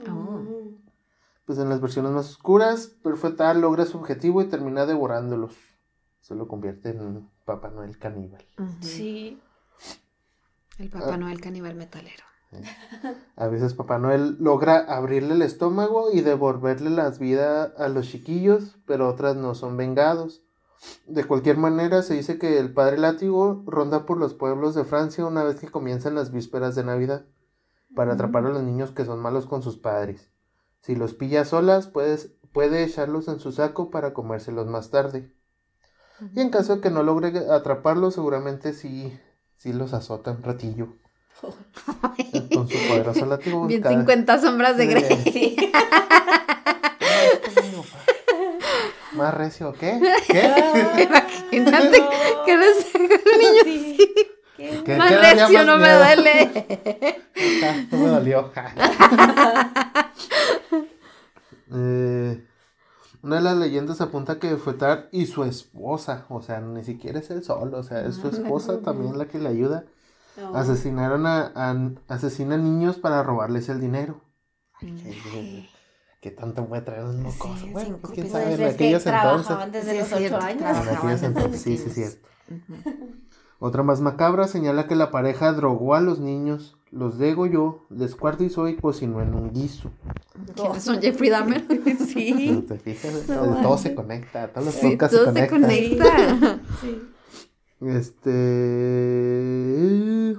[0.00, 0.78] Ujú.
[1.44, 5.54] Pues en las versiones más oscuras, Perfectar logra su objetivo y termina devorándolos.
[6.20, 8.44] Se lo convierte en Papá Noel caníbal.
[8.80, 9.40] Sí.
[10.78, 12.24] El Papá Noel caníbal metalero.
[13.36, 18.76] A veces Papá Noel logra abrirle el estómago y devolverle las vidas a los chiquillos,
[18.86, 20.42] pero otras no son vengados.
[21.06, 25.24] De cualquier manera, se dice que el padre látigo ronda por los pueblos de Francia
[25.24, 27.24] una vez que comienzan las vísperas de Navidad,
[27.94, 30.30] para atrapar a los niños que son malos con sus padres.
[30.80, 35.32] Si los pilla solas, puedes, puede echarlos en su saco para comérselos más tarde.
[36.34, 39.18] Y en caso de que no logre atraparlos, seguramente sí,
[39.56, 40.96] sí los azota un ratillo.
[42.54, 43.66] Con su poderoso látigo.
[43.66, 45.22] Bien cada- 50 sombras de Grey.
[45.32, 45.56] Sí.
[49.14, 50.00] ¿Más recio qué?
[50.26, 50.42] ¿Qué?
[51.52, 52.02] Imagínate
[52.46, 53.98] que les saca el niño Sí.
[54.56, 54.82] ¿Qué?
[54.84, 55.98] ¿Qué- más qué recio, más no me miedo?
[55.98, 56.50] duele.
[57.60, 58.52] Ja, no me dolió.
[61.74, 62.44] Eh,
[63.22, 67.30] una de las leyendas apunta que Fuetar y su esposa, o sea, ni siquiera es
[67.30, 69.84] él solo, o sea, es su esposa también la que le ayuda.
[70.36, 70.56] No.
[70.56, 74.22] Asesinaron a, a- asesinan niños para robarles el dinero.
[74.80, 74.94] Ay,
[75.32, 75.68] qué,
[76.20, 77.54] qué tanto puede traer un mocoso.
[77.56, 79.46] Sí, bueno, pues quién sabe, en es que aquellos entonces.
[79.46, 80.60] trabajaban desde Sí, los es ocho cierto, años.
[80.86, 81.94] En aquellos entonces, sí, sí, pequeños.
[81.94, 82.28] cierto.
[83.58, 88.76] Otra más macabra señala que la pareja drogó a los niños, los degolló, descuartizó y
[88.76, 89.90] cocinó en un guiso.
[90.54, 91.64] ¿Quiénes son Jeffrey Dahmer?
[91.98, 92.64] Sí.
[92.68, 95.62] te fijas, No todo se conecta, todos los Sí, todo se se conectan.
[95.62, 96.60] conecta.
[96.80, 97.02] Sí.
[98.72, 100.36] Este.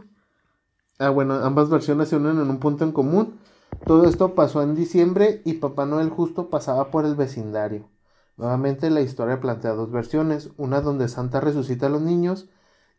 [0.99, 3.39] Ah, bueno, ambas versiones se unen en un punto en común.
[3.85, 7.89] Todo esto pasó en diciembre y Papá Noel justo pasaba por el vecindario.
[8.37, 12.47] Nuevamente la historia plantea dos versiones, una donde Santa resucita a los niños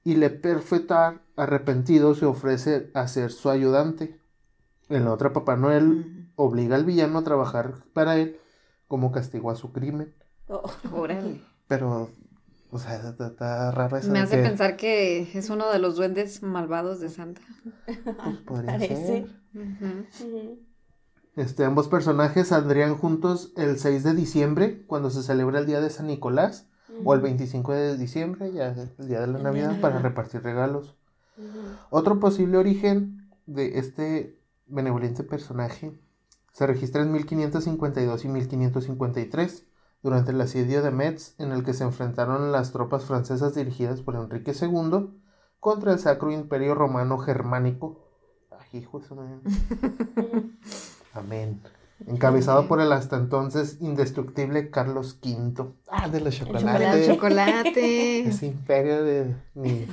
[0.05, 4.21] y Le Perfectar, arrepentido, se ofrece a ser su ayudante.
[4.91, 8.39] En la otra, Papá Noel obliga al villano a trabajar para él
[8.87, 10.15] como castigo a su crimen.
[10.49, 10.63] Oh.
[10.93, 11.41] Órale.
[11.67, 12.11] Pero,
[12.71, 14.13] o sea, está, está raro eso.
[14.13, 17.41] Me hace que, pensar que es uno de los duendes malvados de Santa.
[17.85, 17.99] pues,
[18.47, 19.27] podría Parece.
[19.53, 20.59] ser.
[21.37, 25.91] Este, ambos personajes saldrían juntos el 6 de diciembre, cuando se celebra el día de
[25.91, 26.69] San Nicolás,
[27.03, 29.81] o el 25 de diciembre, ya es el día de la Navidad, Navidad.
[29.81, 30.95] para repartir regalos.
[31.91, 35.99] Otro posible origen de este benevolente personaje
[36.53, 39.67] se registra en 1552 y 1553,
[40.03, 44.15] durante el asedio de Metz, en el que se enfrentaron las tropas francesas dirigidas por
[44.15, 45.09] Enrique II
[45.59, 48.05] contra el Sacro Imperio Romano Germánico.
[48.51, 49.41] Ay, hijo su madre.
[51.15, 51.61] Amén.
[52.07, 55.73] Encabezado por el hasta entonces indestructible Carlos V.
[55.89, 57.07] Ah, de los chocolates.
[57.07, 58.21] Chocolate.
[58.29, 59.87] Ese imperio de ni,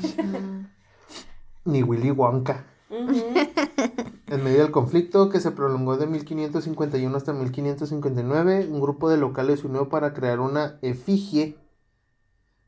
[1.65, 2.65] ni Willy Wonka.
[2.89, 9.62] En medio del conflicto, que se prolongó de 1551 hasta 1559, un grupo de locales
[9.62, 11.58] se unió para crear una efigie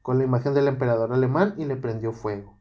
[0.02, 2.58] con la imagen del emperador alemán y le prendió fuego.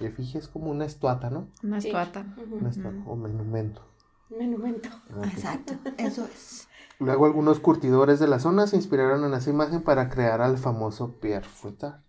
[0.00, 1.48] Efigie es como una estuata, ¿no?
[1.62, 1.88] Una Sí.
[1.88, 2.24] estuata.
[2.50, 3.82] Una estuata o monumento.
[4.30, 4.88] Monumento.
[5.16, 5.26] Ok.
[5.26, 6.68] Exacto, eso es.
[6.98, 11.18] Luego algunos curtidores de la zona se inspiraron en esa imagen para crear al famoso
[11.20, 12.00] Pierre Fouettard.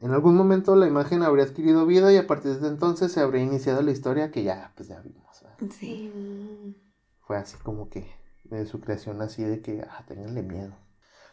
[0.00, 3.42] En algún momento la imagen habría adquirido vida y a partir de entonces se habría
[3.42, 5.42] iniciado la historia que ya, pues ya vimos.
[5.42, 5.74] ¿verdad?
[5.78, 6.10] Sí.
[6.12, 6.74] Mm,
[7.20, 8.10] Fue así como que
[8.44, 10.74] de su creación así de que, ah, ténganle miedo.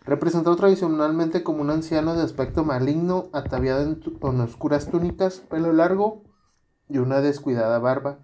[0.05, 6.23] Representado tradicionalmente como un anciano de aspecto maligno, ataviado en con oscuras túnicas, pelo largo
[6.87, 8.19] y una descuidada barba.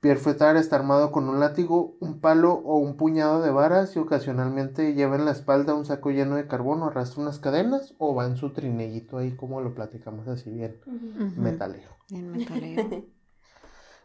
[0.00, 3.98] Pierre Fouettard está armado con un látigo, un palo o un puñado de varas y
[3.98, 8.14] ocasionalmente lleva en la espalda un saco lleno de carbón o arrastra unas cadenas o
[8.14, 10.80] va en su trinellito ahí como lo platicamos así bien.
[10.86, 11.40] Ujú.
[11.40, 11.90] metalero.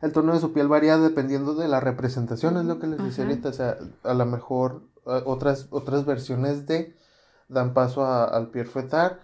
[0.02, 3.24] El tono de su piel varía dependiendo de la representación, es lo que les decía
[3.24, 3.50] ahorita.
[3.50, 6.94] O sea, a lo mejor eh, otras, otras versiones de
[7.48, 9.18] dan paso a- al Pierre Fouettard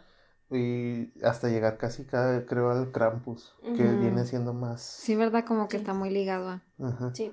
[0.52, 4.82] y hasta llegar casi, cada, creo, al Krampus, que viene siendo más.
[4.82, 5.46] Sí, ¿verdad?
[5.48, 6.62] Como que está muy ligado a...
[6.82, 7.12] Ajá.
[7.16, 7.32] Sí.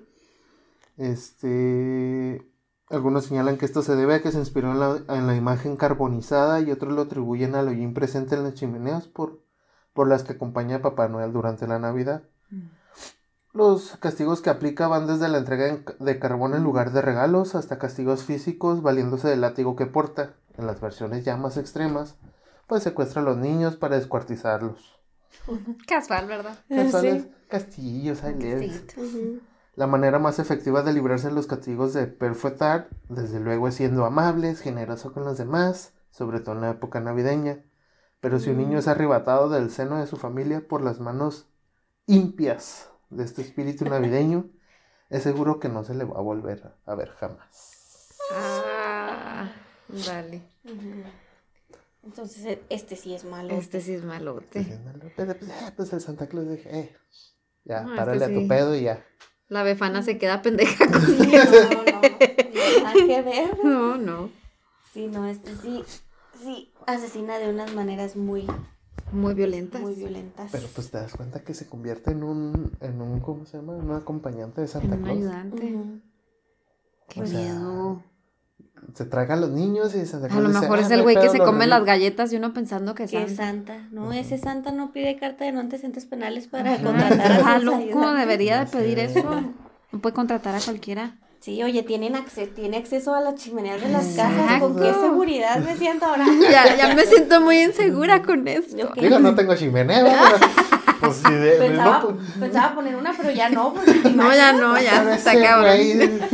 [0.97, 2.47] Este.
[2.91, 5.77] Algunos señalan que esto se debe a que se inspiró en la, en la imagen
[5.77, 9.41] carbonizada y otros lo atribuyen al hollín presente en las chimeneas por,
[9.93, 12.23] por las que acompaña a Papá Noel durante la Navidad.
[13.53, 17.55] Los castigos que aplica van desde la entrega en- de carbón en lugar de regalos
[17.55, 20.35] hasta castigos físicos valiéndose del látigo que porta.
[20.57, 22.17] En las versiones ya más extremas,
[22.69, 25.01] pues secuestra a los niños para descuartizarlos.
[25.89, 26.57] Casual, ¿verdad?
[26.69, 28.85] Casuales castillos, ahí leves.
[28.97, 29.41] Ujú.
[29.75, 34.05] La manera más efectiva de librarse de los castigos de perfuetar, desde luego, es siendo
[34.05, 37.65] amables, generoso con los demás, sobre todo en la época navideña.
[38.21, 41.47] Pero si un niño es arrebatado del seno de su familia por las manos
[42.07, 44.51] impias de este espíritu navideño,
[45.09, 48.09] es seguro que no se le va a volver a ver jamás.
[48.35, 49.49] Ah,
[49.89, 50.43] dale.
[50.65, 51.05] Ujú.
[52.03, 53.53] Entonces, este sí es malo.
[53.55, 54.65] Este sí es malote.
[55.17, 56.97] Pero, pues, ah, pues el Santa Claus dije, eh,
[57.65, 58.49] ya, No, párale este a tu sí.
[58.49, 59.05] pedo y ya.
[59.49, 62.03] La befana se queda pendeja con Sí, no, no, no,
[62.83, 63.59] nada que ver.
[63.65, 64.31] No, no.
[64.93, 65.85] Sí, no, este sí,
[66.43, 68.47] sí, asesina de unas maneras muy,
[69.13, 69.81] Muy violentas.
[69.81, 70.51] muy violentas.
[70.53, 73.75] Pero pues te das cuenta que se convierte en un, en un, ¿cómo se llama?
[73.77, 75.19] En un acompañante de En Santa un Claus.
[75.19, 75.65] ayudante.
[75.75, 76.01] Ujú.
[77.09, 78.03] Qué O sea, miedo.
[78.95, 81.03] Se traga a los niños y Santa A Claus lo dice, mejor "Ah, es el
[81.03, 81.77] güey que se lo come revivo".
[81.79, 83.45] las galletas y uno pensando que es Que santa.
[83.75, 87.59] Santa, no, ese Santa no pide carta de no antecedentes penales para contratar a Ah,
[87.59, 89.23] loco, debería de pedir eso.
[89.93, 91.17] No puede contratar a cualquiera.
[91.41, 94.61] Sí, oye, tienen acceso, tiene acceso a las chimeneas de las casas.
[94.61, 96.27] ¿Con qué seguridad me siento ahora?
[96.51, 98.91] Ya, ya me siento muy insegura con esto.
[98.93, 100.53] Que Digo, no tengo chimenea, pero,
[101.01, 103.75] pues sí, de, pensaba, no, pues, pensaba poner una, pero ya no.
[103.75, 105.15] Porque No, ya no, ya.
[105.15, 105.77] Está cabrón.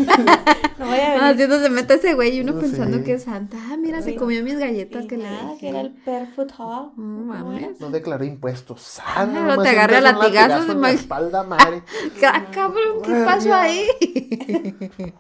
[0.79, 3.05] No voy a Haciendo se mete ese güey y uno No, pensando sí.
[3.05, 3.57] que es santa.
[3.71, 6.93] Ah, mira, se comió mis galletas que nada, que era el Barefoot Hall.
[6.97, 7.81] No mames.
[7.81, 8.99] No declaró impuestos.
[9.01, 11.83] Ah, Ah, nomás te agarré a siempre es un latigazos, latigazo en la espalda, madre.
[12.27, 13.87] Ah, cabrón, ¿qué pasó ahí?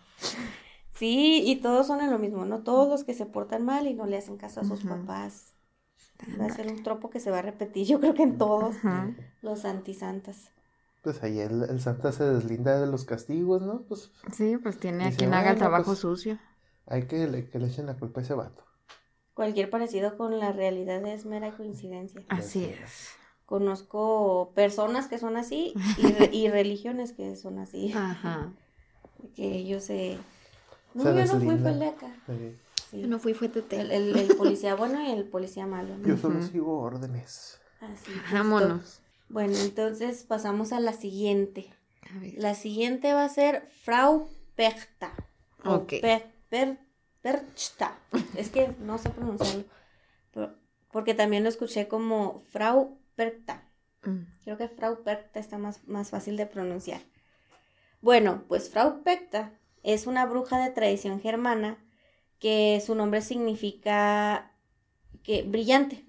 [0.94, 2.60] Sí, y todos son en lo mismo, ¿no?
[2.62, 5.53] Todos los que se portan mal y no le hacen caso a sus papás.
[6.40, 8.76] Va a ser un tropo que se va a repetir, yo creo que en todos
[8.76, 9.10] Ajá.
[9.42, 10.50] los antisantas.
[11.02, 13.82] Pues ahí el, el Santa se deslinda de los castigos, ¿no?
[13.82, 16.38] Pues Sí, pues tiene a quien haga el bueno, trabajo pues- sucio.
[16.86, 18.64] hay que le, que le echen la culpa a ese vato.
[19.34, 22.22] Cualquier parecido con la realidad es mera coincidencia.
[22.28, 23.10] Así es.
[23.46, 27.92] Conozco personas que son así y, re- y religiones que son así.
[27.92, 28.52] Ajá.
[29.34, 30.18] Que ellos se...
[30.92, 32.14] No, Se yo no fui, fue el de acá.
[32.26, 32.54] Sí.
[32.94, 33.00] Sí.
[33.02, 33.80] Yo no fui, fue Tete.
[33.80, 35.96] El, el- el policía bueno y el policía malo.
[35.98, 36.06] ¿no?
[36.06, 37.60] Yo solo sigo órdenes.
[37.80, 38.28] Así, justo.
[38.32, 39.00] Vámonos.
[39.28, 41.70] Bueno, entonces pasamos a la siguiente.
[42.14, 42.34] A ver.
[42.36, 45.12] La siguiente va a ser Frau Perta.
[45.64, 45.94] o Ok.
[46.00, 46.78] Per- Per-
[47.20, 47.98] Perchta.
[48.36, 49.64] Es que no sé pronunciarlo.
[50.32, 50.54] pero-
[50.92, 53.68] porque también lo escuché como Frau Perta.
[54.04, 54.20] Mm.
[54.44, 57.00] Creo que Frau Perta está más, más fácil de pronunciar.
[58.02, 59.52] Bueno, pues Frau Perta
[59.82, 61.78] es una bruja de tradición germana
[62.38, 64.52] que su nombre significa
[65.22, 66.04] que brillante.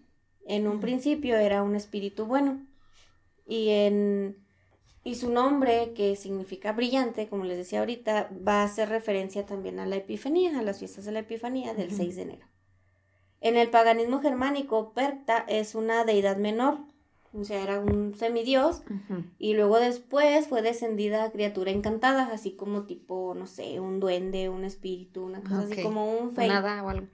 [0.47, 2.65] En un principio era un espíritu bueno.
[3.47, 4.45] Y en
[5.05, 9.79] y su nombre, que significa brillante, como les decía ahorita, va a hacer referencia también
[9.79, 11.97] a la Epifanía, a las fiestas de la Epifanía del Ujú.
[11.97, 12.47] 6 de enero.
[13.39, 16.79] En el paganismo germánico, Perta es una deidad menor,
[17.35, 18.83] o sea, era un semidios,
[19.37, 24.49] y luego después fue descendida a criatura encantada, así como tipo, no sé, un duende,
[24.49, 26.47] un espíritu, una cosa así como un fey.
[26.47, 27.07] Nada o algo.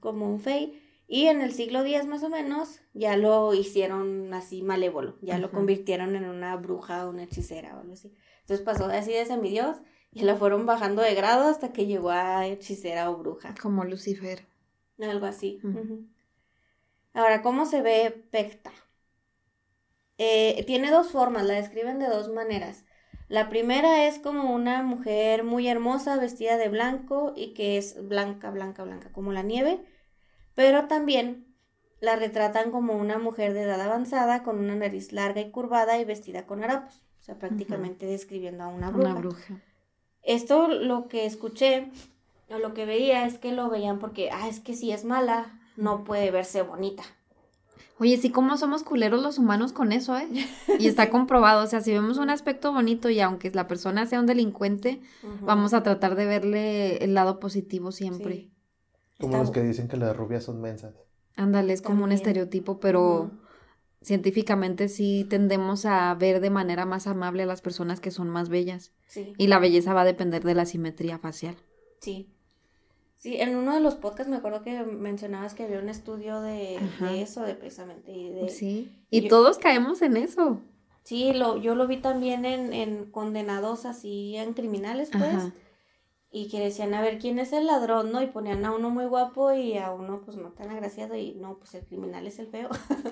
[0.00, 0.82] Como un fey.
[1.06, 5.50] Y en el siglo X más o menos ya lo hicieron así malévolo, ya lo
[5.50, 8.12] convirtieron en una bruja o una hechicera o algo así.
[8.42, 9.78] Entonces pasó así de semidios
[10.12, 13.54] y la fueron bajando de grado hasta que llegó a hechicera o bruja.
[13.60, 14.46] Como Lucifer.
[15.00, 15.60] Algo así.
[17.12, 18.70] Ahora, ¿cómo se ve Pecta?
[20.22, 22.84] Eh, tiene dos formas, la describen de dos maneras.
[23.28, 28.50] La primera es como una mujer muy hermosa, vestida de blanco y que es blanca,
[28.50, 29.80] blanca, blanca, como la nieve,
[30.54, 31.46] pero también
[32.00, 36.04] la retratan como una mujer de edad avanzada con una nariz larga y curvada y
[36.04, 39.10] vestida con harapos, o sea, prácticamente describiendo a una bruja.
[39.12, 39.54] Una bruja.
[40.22, 41.90] Esto lo que escuché
[42.50, 45.58] o lo que veía es que lo veían porque, ah, es que si es mala,
[45.78, 47.04] no puede verse bonita.
[48.00, 50.26] Oye, sí, cómo somos culeros los humanos con eso, ¿eh?
[50.78, 54.20] Y está comprobado, o sea, si vemos un aspecto bonito y aunque la persona sea
[54.20, 55.02] un delincuente,
[55.42, 58.34] vamos a tratar de verle el lado positivo siempre.
[58.34, 58.52] Sí.
[59.18, 60.94] Como Está los que dicen que las rubias son mensas.
[61.36, 63.32] Ándale, es como un estereotipo, pero
[64.00, 68.48] científicamente sí tendemos a ver de manera más amable a las personas que son más
[68.48, 68.92] bellas.
[69.08, 71.56] Sí, Y la belleza va a depender de la simetría facial.
[72.00, 72.30] sí.
[73.20, 76.78] Sí, en uno de los podcasts me acuerdo que mencionabas que había un estudio de,
[77.16, 78.10] eso, de precisamente.
[78.10, 78.90] Y de, Sí.
[79.10, 80.60] Y yo- todos caemos en eso.
[81.04, 85.22] Sí, lo, yo lo vi también en, en condenados así, en criminales, pues.
[85.22, 85.52] Ajá.
[86.32, 88.12] Y que decían, a ver, ¿quién es el ladrón?
[88.12, 88.22] ¿No?
[88.22, 91.16] Y ponían a uno muy guapo y a uno, pues, no tan agraciado.
[91.16, 92.68] Y no, pues, el criminal es el feo.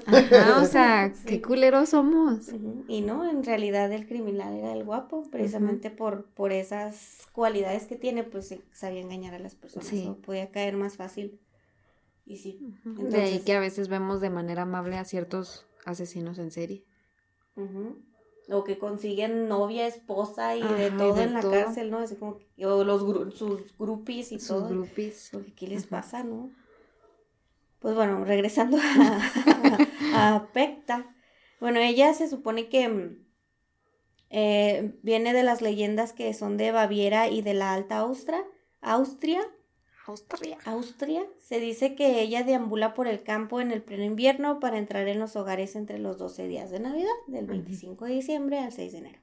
[0.07, 1.25] Ajá, o sea, Sí.
[1.27, 2.49] qué culeros somos.
[2.87, 7.97] Y no, en realidad el criminal era el guapo, precisamente por, por esas cualidades que
[7.97, 10.07] tiene, pues se sabía engañar a las personas, Sí.
[10.07, 11.41] o podía caer más fácil.
[12.25, 12.61] Y sí.
[12.85, 16.85] De ahí que a veces vemos de manera amable a ciertos asesinos en serie.
[18.51, 21.53] O que consiguen novia, esposa y de Ajá, todo de en la todo.
[21.53, 21.99] cárcel, ¿no?
[21.99, 24.69] Así como que- o los gru- sus groupies y Sus todo.
[24.69, 25.29] groupies.
[25.33, 26.51] Porque ¿qué les pasa, no?
[27.81, 29.21] Pues bueno, regresando a,
[30.35, 31.15] a Pecta.
[31.61, 33.17] Bueno, ella se supone que mm,
[34.31, 38.45] eh, viene de las leyendas que son de Baviera y de la Alta Austria.
[38.81, 39.43] Austria,
[40.09, 40.59] Austria.
[40.65, 41.27] Austria.
[41.39, 45.19] Se dice que ella deambula por el campo en el pleno invierno para entrar en
[45.19, 47.53] los hogares entre los 12 días de Navidad, del Ujú.
[47.53, 49.21] 25 de diciembre al 6 de enero.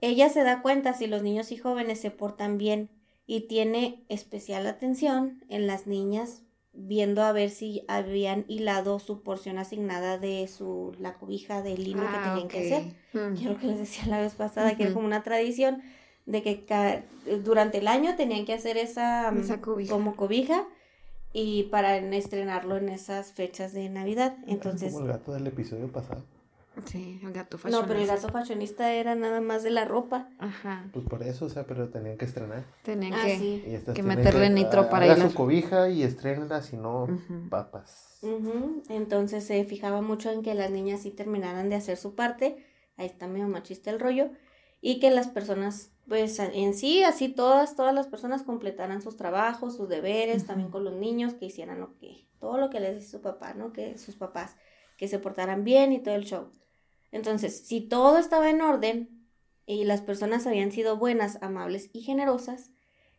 [0.00, 2.90] Ella se da cuenta si los niños y jóvenes se portan bien
[3.26, 9.58] y tiene especial atención en las niñas viendo a ver si habían hilado su porción
[9.58, 12.94] asignada de su la cobija de lino que tenían que hacer.
[13.12, 13.58] Mm.
[13.58, 15.82] Que les decía la vez pasada, que era como una tradición
[16.26, 17.02] de que ca-
[17.44, 19.92] durante el año tenían que hacer esa, mm, Esa cobija.
[19.92, 20.66] como cobija
[21.32, 24.36] y para estrenarlo en esas fechas de Navidad.
[24.46, 26.24] Entonces, Como el gato del episodio pasado.
[26.86, 28.14] Sí, el gato no, pero el fashionista.
[28.14, 30.28] gato fashionista era nada más de la ropa.
[30.38, 30.88] Ajá.
[30.92, 32.64] Pues por eso, o sea, pero tenían que estrenar.
[32.84, 33.38] Tenían Ah, que...
[33.38, 33.64] sí.
[33.66, 35.20] Y estas Que tienen meterle nitro para hilar.
[35.30, 37.48] su cobija y estrenla, si no, Ujú.
[37.50, 38.18] papas.
[38.22, 42.64] Ujú, Entonces se fijaba mucho en que las niñas sí terminaran de hacer su parte.
[42.96, 44.30] Ahí está medio machista el rollo.
[44.80, 49.76] Y que las personas, pues en sí, así todas, todas las personas completaran sus trabajos,
[49.76, 53.10] sus deberes, también con los niños, que hicieran lo que, todo lo que les dice
[53.12, 53.72] su papá, ¿no?
[53.72, 54.56] Que sus papás,
[54.96, 56.48] que se portaran bien y todo el show.
[57.12, 59.24] Entonces, si todo estaba en orden
[59.66, 62.72] y las personas habían sido buenas, amables y generosas,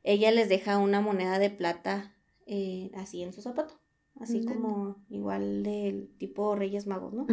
[0.04, 2.14] ella les deja una moneda de plata
[2.46, 3.80] eh, así en su zapato.
[4.20, 7.26] Así como igual del tipo Reyes Magos, ¿no?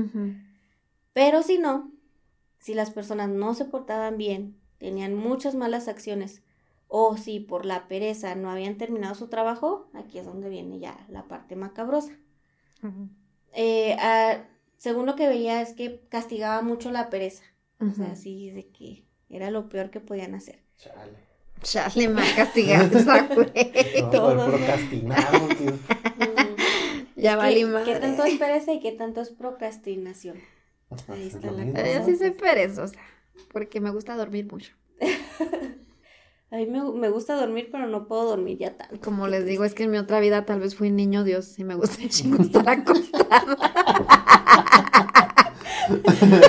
[1.12, 1.90] Pero si no,
[2.61, 6.43] si las personas no se portaban bien, tenían muchas malas acciones,
[6.88, 10.97] o si por la pereza no habían terminado su trabajo, aquí es donde viene ya
[11.09, 12.12] la parte macabrosa.
[13.53, 14.38] Eh, ah,
[14.77, 17.43] según lo que veía es que castigaba mucho la pereza,
[17.81, 20.61] o sea, así de que era lo peor que podían hacer.
[20.79, 21.29] Chale.
[21.62, 23.53] Chale, ha castigado esa güey.
[25.59, 25.73] Tío.
[27.17, 30.38] Ya ¿Qué- valí ¿Qué tanto es pereza y qué tanto es procrastinación?
[31.09, 31.93] Ahí es está la cosa.
[31.99, 32.99] Yo sí soy perezosa.
[33.53, 34.72] Porque me gusta dormir mucho.
[36.51, 38.98] A mí me, me gusta dormir, pero no puedo dormir ya tanto.
[39.03, 41.64] Como les digo, es que en mi otra vida tal vez fui niño Dios y
[41.64, 43.57] me gusta chingo estar acostada.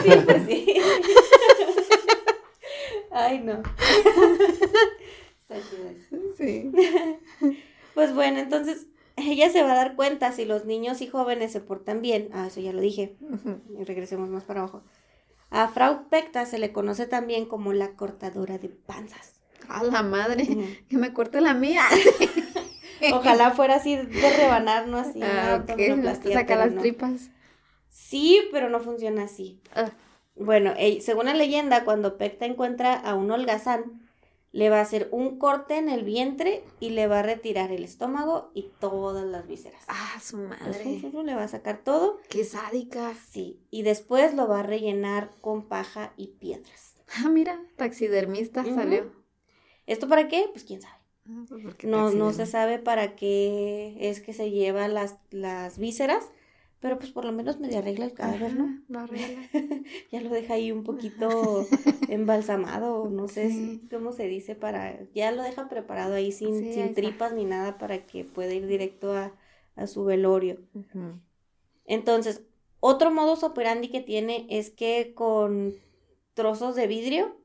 [0.04, 0.76] Sí, pues sí.
[3.12, 3.62] Ay, no.
[6.38, 6.72] Sí.
[7.94, 8.86] Pues bueno, entonces
[9.18, 12.30] ella se va a dar cuenta si los niños y jóvenes se portan bien.
[12.32, 13.18] Ah, eso ya lo dije.
[13.78, 14.84] Y regresemos más para abajo.
[15.50, 19.40] A Frau Pecta se le conoce también como la cortadora de panzas.
[19.68, 20.48] A la madre.
[20.90, 21.84] Que me corte la mía.
[23.14, 24.98] Ojalá fuera así de rebanar, ¿no?
[24.98, 25.70] Así, Ah, ok.
[25.72, 26.82] abdominoplastia, Saca las no.
[26.82, 27.30] tripas.
[27.90, 29.62] Sí, pero no funciona así.
[29.74, 29.90] Ah.
[30.36, 34.09] Bueno, según la leyenda, cuando Pecta encuentra a un holgazán,
[34.52, 37.84] le va a hacer un corte en el vientre y le va a retirar el
[37.84, 39.84] estómago y todas las vísceras.
[39.88, 41.24] Ah, su Entonces, madre.
[41.24, 42.20] le va a sacar todo.
[42.30, 43.14] Qué sádica.
[43.30, 46.96] Sí, y después lo va a rellenar con paja y piedras.
[47.18, 48.76] Ah, mira, taxidermista Ujú.
[48.76, 49.12] salió.
[49.88, 50.48] ¿Esto para qué?
[50.52, 50.96] Pues quién sabe.
[51.28, 55.18] Ah, pues, ¿por qué No, no se sabe para qué es que se lleva las,
[55.32, 56.32] las vísceras,
[56.80, 58.82] pero pues por lo menos medio arregla el cadáver, ¿no?
[58.88, 59.42] Lo arregla.
[60.12, 61.66] ya lo deja ahí un poquito
[62.10, 63.82] embalsamado, no sé Sí.
[63.92, 67.78] cómo se dice para, ya lo deja preparado ahí sin, Sí, sin tripas ni nada
[67.78, 69.34] para que pueda ir directo a,
[69.76, 70.58] a su velorio.
[71.86, 72.44] Entonces,
[72.80, 75.74] otro modus operandi que tiene es que con
[76.34, 77.36] trozos de vidrio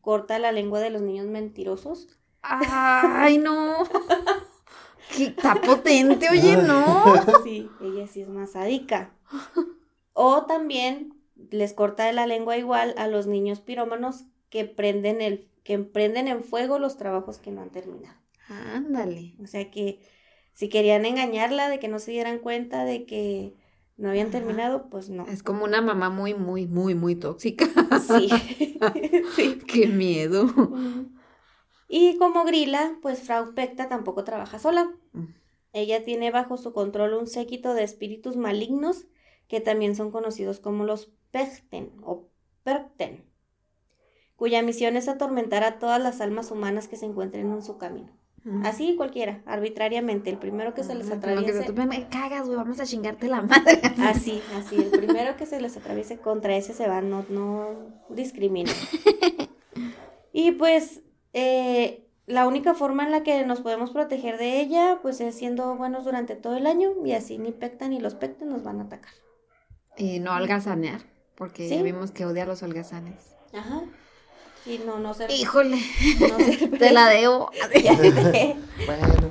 [0.00, 2.08] corta la lengua de los niños mentirosos.
[2.42, 3.76] Ay, no.
[5.16, 7.04] Qué está potente, oye, no.
[7.44, 9.12] Sí, ella sí es más sádica.
[10.12, 11.14] O también
[11.50, 16.44] les corta la lengua igual a los niños pirómanos que prenden el que emprenden en
[16.44, 18.16] fuego los trabajos que no han terminado.
[18.48, 19.34] Ándale.
[19.42, 20.00] O sea que
[20.52, 23.54] si querían engañarla de que no se dieran cuenta de que
[23.96, 24.38] no habían Ajá.
[24.38, 25.26] terminado, pues no.
[25.26, 27.66] Es como una mamá muy, muy, muy, muy tóxica.
[28.06, 28.28] Sí.
[29.36, 29.58] sí.
[29.66, 30.46] Qué miedo.
[31.96, 34.90] Y como Grila, pues Frau Pecta tampoco trabaja sola.
[35.12, 35.26] Mm.
[35.72, 39.06] Ella tiene bajo su control un séquito de espíritus malignos
[39.46, 42.26] que también son conocidos como los Pechten o
[42.64, 43.24] Perten,
[44.34, 48.10] cuya misión es atormentar a todas las almas humanas que se encuentren en su camino.
[48.64, 51.62] Así cualquiera, arbitrariamente, el primero que se les Ah, atraviese.
[51.62, 53.80] tú me, me cagas, güey, vamos a chingarte la madre.
[54.00, 57.68] Así, así, el primero que se les atraviese contra ese se va, no, no
[58.10, 58.72] discrimina.
[60.32, 61.00] Y pues
[61.34, 65.76] eh, la única forma en la que nos podemos proteger de ella, pues es siendo
[65.76, 68.84] buenos durante todo el año y así ni Pecta ni los Pecten nos van a
[68.84, 69.12] atacar.
[69.98, 71.02] Y no holgazanear,
[71.36, 71.76] porque Sí.
[71.76, 73.36] ya vimos que odia a los holgazanes.
[73.52, 73.82] Ajá.
[74.64, 75.30] Sí, no, no ser...
[75.30, 75.76] Híjole,
[76.20, 77.50] no ser te la debo.
[78.86, 79.30] Bueno,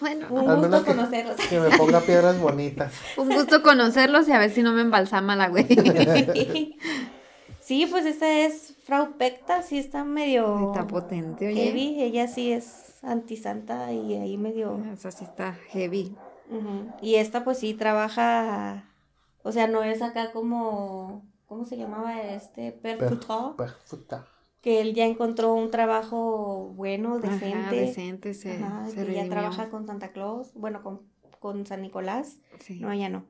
[0.00, 1.36] Bueno, Un Al gusto menos que- conocerlos.
[1.36, 2.92] que me ponga piedras bonitas.
[3.16, 5.66] un gusto conocerlos y a ver si no me embalsama la güey.
[7.60, 11.54] Sí, pues esa es Frau Pecta, sí está medio Está potente, oye.
[11.66, 14.78] heavy, ella sí es antisanta y ahí medio...
[14.92, 16.16] Esa sí está heavy.
[17.00, 18.84] Y esta pues sí trabaja,
[19.42, 22.72] o sea, no es acá como, ¿cómo se llamaba este?
[22.72, 24.26] Percutor, Perfecta.
[24.60, 29.28] que él ya encontró un trabajo bueno, decente, Ajá, decente, se, Ajá, se que ya
[29.30, 31.00] trabaja con Santa Claus, bueno, con,
[31.38, 32.80] con San Nicolás, Sí.
[32.80, 33.24] no, ella no.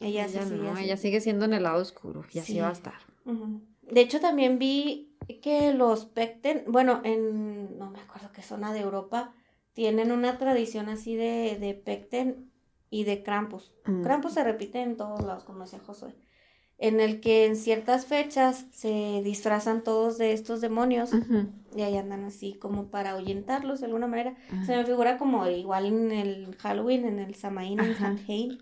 [0.00, 0.84] Ella, Ella sí, sí, no, sí.
[0.84, 2.60] ella sigue siendo en el lado oscuro y así Sí.
[2.60, 2.94] va a estar.
[3.26, 3.60] Ujú.
[3.90, 8.80] De hecho, también vi que los Pecten, bueno, en, no me acuerdo qué zona de
[8.80, 9.34] Europa,
[9.72, 12.50] tienen una tradición así de, de Pecten
[12.90, 13.72] y de Krampus.
[13.84, 14.02] Mm.
[14.02, 16.14] Krampus se repite en todos lados, como decía Josué,
[16.78, 21.10] en el que en ciertas fechas se disfrazan todos de estos demonios
[21.76, 24.36] y ahí andan así como para ahuyentarlos de alguna manera.
[24.64, 27.96] Se me figura como igual en el Halloween, en el Samaín, en.
[27.96, 28.58] Samhain,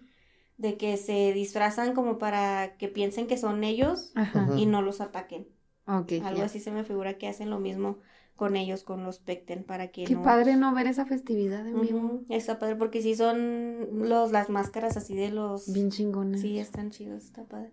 [0.59, 4.49] de que se disfrazan como para que piensen que son ellos Ajá.
[4.57, 5.49] Y no los ataquen.
[5.87, 7.99] Algo así se me figura que hacen lo mismo
[8.35, 10.23] con ellos, con los Pecten, para que Qué no...
[10.23, 11.99] padre no ver esa festividad en vivo.
[11.99, 15.73] Ujú, Está padre, porque sí son los, las máscaras así de los...
[15.73, 16.37] Bien chingona.
[16.37, 17.73] Sí, están chidos, está padre.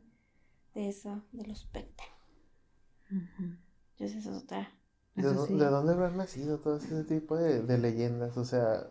[0.74, 2.08] De eso, de los Pecten.
[3.12, 3.56] Ujú.
[3.92, 4.72] Entonces esa es otra.
[5.16, 5.54] ¿De, Eso dó- sí.
[5.56, 8.38] de dónde habrán nacido todo ese tipo de, de leyendas?
[8.38, 8.88] O sea,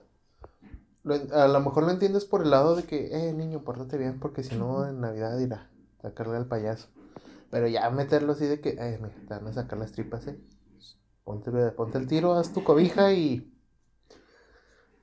[1.05, 4.43] a lo mejor lo entiendes por el lado de que, eh, niño, pórtate bien, porque
[4.43, 6.88] si no, en Navidad irá a sacarle al payaso.
[7.51, 10.38] Pero ya meterlo así de que, eh, mira, te van a sacar las tripas, eh.
[11.25, 13.53] Ponte, ponte el tiro, haz tu cobija y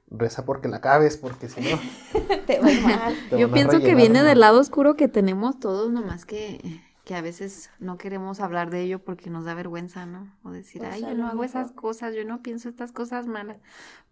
[0.09, 1.79] reza porque la acabes, porque si no,
[2.47, 3.15] Te va mal.
[3.29, 7.21] te Yo pienso que viene del lado oscuro que tenemos todos, nomás que, que a
[7.21, 10.35] veces no queremos hablar de ello porque nos da vergüenza, ¿no?
[10.43, 13.57] O decir, ay, yo no hago esas cosas, yo no pienso estas cosas malas.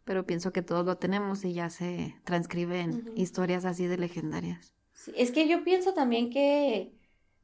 [0.08, 4.74] Pero pienso que todos lo tenemos y ya se transcriben historias así de legendarias.
[4.94, 6.94] Sí, es que yo pienso también que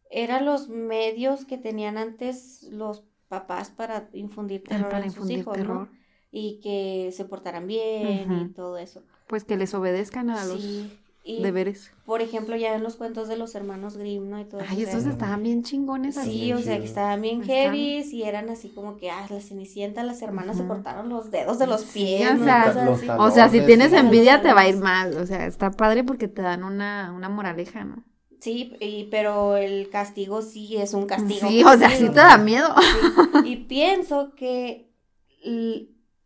[0.10, 5.40] eran los medios que tenían antes los papás para infundir terror para en sus infundir
[5.40, 5.76] hijos, terror.
[5.76, 5.90] ¿no?
[6.32, 9.04] Y que se portaran bien y todo eso.
[9.28, 10.64] Pues que les obedezcan a los.
[11.26, 11.92] Y, deberes.
[12.06, 14.42] por ejemplo, ya en los cuentos de los hermanos Grimm, ¿no?
[14.42, 14.90] Y todo Ay, eso.
[14.92, 16.32] esos de- estaban bien chingones así.
[16.32, 19.40] Sí, o sea, que estaban bien Están- heavy y eran así como que, ah, la
[19.40, 22.30] cenicienta, las hermanas se cortaron los dedos de los Sí, pies.
[22.32, 22.44] o ¿no?
[22.44, 23.08] sea, Cosas los así.
[23.08, 23.32] talones.
[23.32, 23.96] O sea, si tienes sí.
[23.96, 25.16] envidia te va a ir mal.
[25.16, 28.04] O sea, está padre porque te dan una, una moraleja, ¿no?
[28.42, 31.48] Sí, y, pero el castigo sí es un castigo.
[31.48, 32.68] Sí, o sea, sí te da miedo.
[32.82, 34.90] Sí, Y pienso que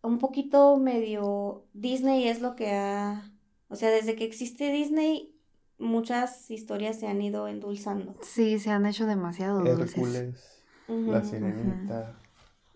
[0.02, 3.30] un poquito medio Disney es lo que ha,
[3.70, 5.34] o sea, desde que existe Disney,
[5.78, 8.16] muchas historias se han ido endulzando.
[8.22, 9.96] Sí, se han hecho demasiado dulces.
[9.98, 11.12] Hércules, Ujú.
[11.12, 12.20] la sirenita.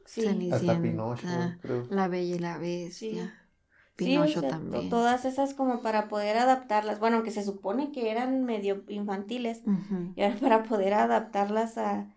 [0.05, 0.21] Sí.
[0.21, 1.27] Cenicienta, Hasta Pinocho,
[1.61, 1.87] creo.
[1.89, 3.33] La Bella y la Bestia.
[3.97, 4.83] Sí, Pinocho o sea, también.
[4.83, 6.99] to- Todas esas como para poder adaptarlas.
[6.99, 9.61] Bueno, aunque se supone que eran medio infantiles.
[10.15, 12.07] Y ahora para poder adaptarlas a,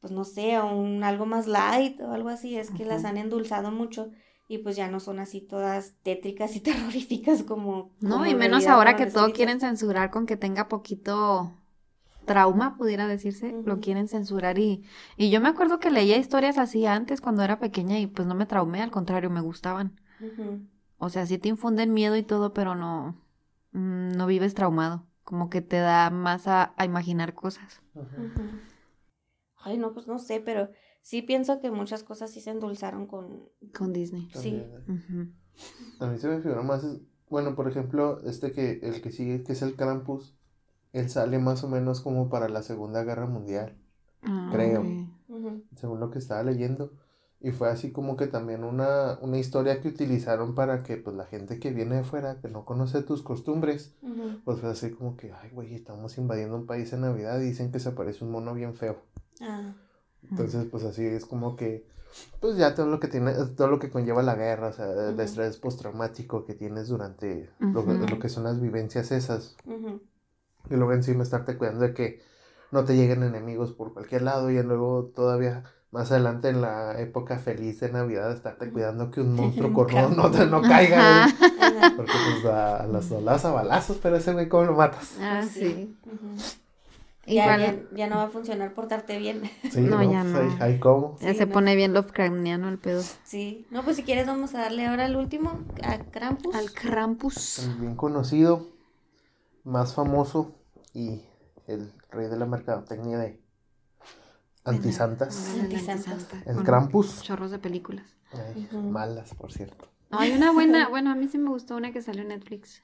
[0.00, 3.16] pues no sé, a un algo más light o algo así, es que las han
[3.18, 4.10] endulzado mucho
[4.48, 7.90] y pues ya no son así todas tétricas y terroríficas como...
[8.00, 11.52] No, como y en menos ahora que todo quieren censurar con que tenga poquito
[12.26, 14.84] trauma, pudiera decirse, lo quieren censurar y,
[15.16, 18.34] y yo me acuerdo que leía historias así antes cuando era pequeña y pues no
[18.34, 20.00] me traumé, al contrario, me gustaban.
[20.98, 23.16] O sea, sí te infunden miedo y todo, pero no,
[23.72, 27.80] mm, no vives traumado, como que te da más a, a imaginar cosas.
[29.56, 30.70] Ay, no, pues no sé, pero
[31.04, 33.48] sí pienso que muchas cosas sí se endulzaron con...
[33.76, 34.30] Con Disney.
[34.34, 34.64] Sí.
[34.88, 35.28] Ujú.
[36.00, 36.84] A mí se me figura más,
[37.28, 40.34] bueno, por ejemplo, este que, el que sigue, que es el Krampus,
[40.92, 43.76] él sale más o menos como para la Segunda Guerra Mundial,
[44.22, 44.82] Ah, Creo.
[45.76, 46.92] según lo que estaba leyendo.
[47.40, 51.26] Y fue así como que también una, una historia que utilizaron para que pues la
[51.26, 53.94] gente que viene de fuera, que no conoce tus costumbres,
[54.46, 57.70] pues fue así como que, ay, güey, estamos invadiendo un país en Navidad y dicen
[57.70, 58.96] que se aparece un mono bien feo.
[59.42, 59.74] Ah,
[60.30, 61.86] Entonces, pues así es como que,
[62.40, 65.14] pues ya todo lo que tiene, todo lo que conlleva la guerra, o sea, el
[65.14, 65.22] Ujú.
[65.22, 68.06] estrés postraumático que tienes durante lo, que- Ujú.
[68.08, 69.56] lo que son las vivencias esas.
[69.66, 70.00] ujú.
[70.70, 72.22] Y luego encima estarte cuidando de que
[72.72, 77.38] no te lleguen enemigos por cualquier lado y luego todavía más adelante en la época
[77.38, 81.24] feliz de Navidad estarte cuidando que un monstruo cornudo no, te- no caiga.
[81.26, 81.92] Ajá.
[81.96, 85.16] Porque pues a, a las olas a balazos, pero ese güey cómo lo matas.
[85.20, 85.96] Ah, Pues sí.
[87.26, 89.42] Ya, ya, ya no va a funcionar portarte bien.
[89.70, 90.80] Sí, No, ya Pues, no.
[90.80, 91.18] Cómo.
[91.20, 91.52] ya Sí, se no.
[91.52, 93.02] pone bien Lovecraftiano el pedo.
[93.24, 93.66] Sí.
[93.70, 96.54] No, pues si quieres vamos a darle ahora al último, a Krampus.
[96.54, 97.58] Al Krampus.
[97.60, 98.68] El bien conocido,
[99.64, 100.54] más famoso
[100.92, 101.22] y
[101.66, 103.40] el rey de la mercadotecnia de
[104.64, 105.54] antisantas.
[105.60, 106.26] Antisantas.
[106.46, 107.22] El Con Krampus.
[107.22, 108.06] Chorros de películas.
[108.32, 108.68] Ay.
[108.72, 109.88] Malas, por cierto.
[110.10, 112.82] No, hay una buena, bueno, a mí sí me gustó una que salió en Netflix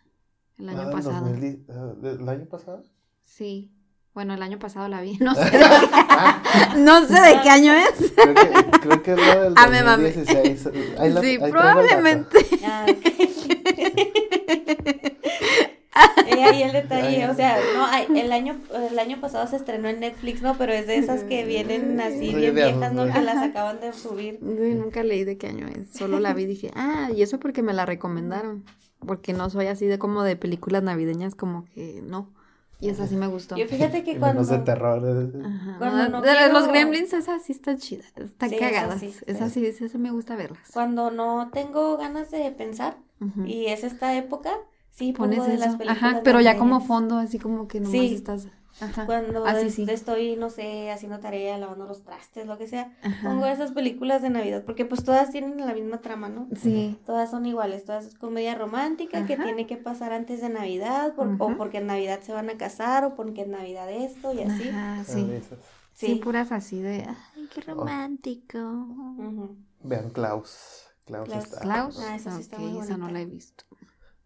[0.58, 1.20] el año Ah, pasado.
[1.26, 2.82] 2010, ah, ¿del año pasado?
[3.24, 3.72] Sí.
[4.12, 5.16] Bueno, el año pasado la vi.
[5.20, 8.12] No sé de qué, no sé de qué año es.
[8.14, 10.12] Creo que, creo que es la del Ah, me mamé.
[10.12, 10.68] 2016.
[10.98, 12.38] Ahí la- sí, ahí probablemente.
[12.64, 13.06] Ah, ok.
[16.42, 18.56] Ahí el detalle, o sea, no, el año,
[18.90, 20.56] el año pasado se estrenó en Netflix, ¿no?
[20.56, 23.04] Pero es de esas que vienen así Sí, bien viejas, ¿no?
[23.12, 24.38] Que las acaban de subir.
[24.40, 25.90] Sí, nunca leí de qué año es.
[25.92, 28.64] Solo la vi y dije, ah, y eso porque me la recomendaron.
[29.06, 32.32] Porque no soy así de como de películas navideñas, como que no.
[32.80, 33.56] Y esa sí me gustó.
[33.56, 34.40] Yo fíjate que cuando...
[34.42, 35.02] menos de terror.
[35.06, 35.42] eh.
[35.44, 35.74] Ajá.
[35.78, 39.00] Cuando No, no de quiero- los gremlins, esas sí están chidas, están Sí, esas cagadas.
[39.00, 40.60] sí, Esas sí, esas sí me gusta verlas.
[40.72, 43.44] Cuando no tengo ganas de pensar Ujú.
[43.46, 44.50] y es esta época,
[44.92, 47.92] sí Pones pongo de las películas Ajá, pero ya como fondo, así como que nomás
[47.92, 48.14] Sí.
[48.14, 48.48] estás.
[48.80, 49.06] Ajá.
[49.06, 49.86] Cuando Así es- sí.
[49.88, 53.28] estoy, no sé, haciendo tarea, lavando los trastes, lo que sea, Ajá.
[53.28, 56.48] pongo esas películas de Navidad, porque pues todas tienen la misma trama, ¿no?
[56.56, 56.98] Sí.
[57.06, 61.36] Todas son iguales, todas es comedia romántica que tiene que pasar antes de Navidad, por-
[61.38, 64.68] o porque en Navidad se van a casar, o porque en Navidad esto y así.
[64.68, 65.40] Ajá, Ah, sí.
[65.94, 66.06] sí.
[66.06, 66.14] Sí.
[66.14, 68.58] puras así de, ay, qué romántico.
[68.58, 69.56] Ujú.
[69.82, 70.86] Vean Klaus.
[71.04, 71.44] Klaus, Klaus.
[71.44, 71.60] está.
[71.60, 71.98] Klaus.
[72.00, 73.64] Ah, esa sí está Ok, muy esa no la he visto.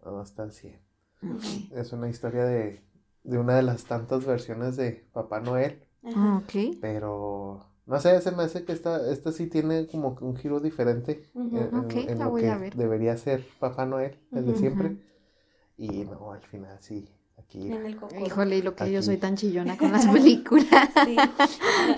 [0.05, 0.79] No, está al 100.
[1.23, 1.43] Ok.
[1.73, 2.84] Es una historia de,
[3.25, 5.83] de una de las tantas versiones de Papá Noel.
[6.05, 6.14] Ajá.
[6.16, 6.77] Ah, ok.
[6.81, 10.61] Pero no sé, se me hace que esta, esta sí tiene como que un giro
[10.61, 11.57] diferente Ujú.
[11.59, 12.75] en, en- Ok, en la lo voy que a ver.
[12.77, 14.97] debería ser Papá Noel, el de siempre.
[15.77, 17.72] Y no, al final sí, aquí.
[17.72, 18.14] En el coco.
[18.25, 20.89] Híjole, y lo que yo soy tan chillona con las películas.
[21.05, 21.16] Sí.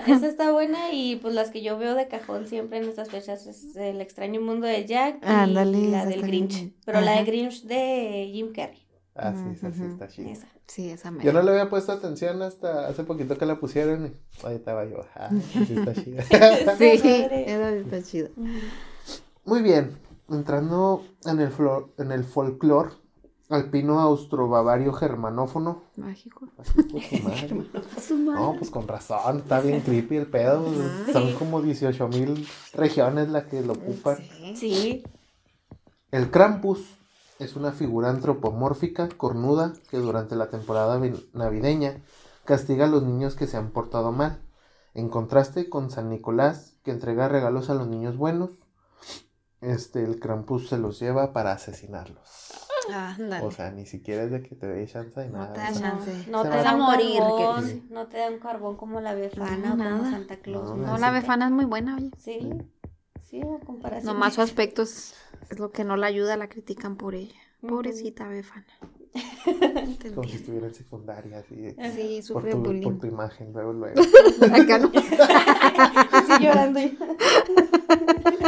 [0.07, 3.45] Esa está buena y pues las que yo veo de cajón siempre en estas fechas
[3.45, 6.53] es El extraño mundo de Jack y Ándale, la del Grinch.
[6.55, 6.75] bien.
[6.85, 7.25] Pero la de Ajá.
[7.25, 8.87] Grinch de Jim Carrey.
[9.15, 10.31] Ah, sí, esa sí está chida.
[10.31, 10.47] Esa.
[10.67, 11.23] Sí, esa me.
[11.23, 14.85] Yo no le había puesto atención hasta hace poquito que la pusieron y ahí estaba
[14.85, 15.05] yo.
[15.15, 16.23] Ah, sí está chida.
[16.77, 18.29] Sí, sí está chida.
[18.37, 18.49] Ujú.
[19.45, 19.97] Muy bien,
[20.29, 22.91] entrando en el, flor, en el folclore
[23.49, 25.83] alpino austro-bavario germanófono.
[25.95, 26.49] Mágico.
[26.57, 27.47] Así, pues, su madre.
[28.05, 28.41] Su madre.
[28.41, 30.65] No, pues con razón, está bien creepy el pedo.
[31.13, 34.17] Son como 18 mil regiones las que lo ocupan.
[34.55, 35.03] Sí.
[36.11, 36.96] El Krampus
[37.39, 42.01] es una figura antropomórfica, cornuda, que durante la temporada vi- navideña
[42.45, 44.41] castiga a los niños que se han portado mal.
[44.93, 48.51] En contraste con San Nicolás, que entrega regalos a los niños buenos,
[49.61, 52.53] este, el Krampus se los lleva para asesinarlos.
[52.93, 53.45] Ándale.
[53.45, 55.53] O sea, ni siquiera es de que te dé chance de No nada.
[55.53, 56.25] te da chance.
[56.31, 59.83] No te da morir, carbón, que- no te da un carbón como la befana No,
[59.95, 60.09] o como.
[60.11, 60.69] Santa Claus.
[60.69, 62.11] No, No, No, la befana es muy buena, oye.
[62.17, 62.49] Sí,
[63.23, 64.05] sí, a comparación.
[64.13, 65.15] Nomás su aspecto es,
[65.49, 67.35] es lo que no la ayuda, la critican por ella.
[67.61, 68.65] Pobrecita Befana.
[70.15, 71.55] Como si estuviera en secundaria, así.
[71.55, 73.99] de- Sí, por, tu, por tu imagen, luego, luego.
[74.53, 74.91] Acá no.
[76.11, 76.79] Así llorando.
[76.79, 76.89] yo.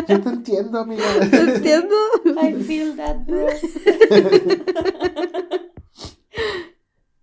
[0.05, 1.03] Te entiendo, amiga.
[1.31, 1.95] Te entiendo.
[2.25, 3.47] I feel that, bro.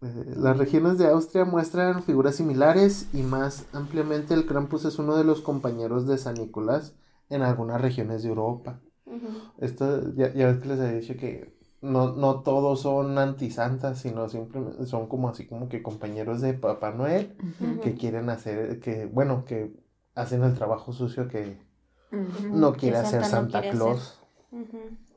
[0.02, 5.16] Eh, Las regiones de Austria muestran figuras similares y más ampliamente el Krampus es uno
[5.16, 6.94] de los compañeros de San Nicolás
[7.28, 8.80] en algunas regiones de Europa.
[9.58, 14.28] Esto ya, ya ves que les había dicho que no, no todos son antisantas, sino
[14.28, 17.36] simplemente son como así como que compañeros de Papá Noel
[17.82, 19.72] que quieren hacer, que bueno, que
[20.14, 21.58] hacen el trabajo sucio que
[22.50, 24.20] no quiere hacer Santa no Santa quiere Claus.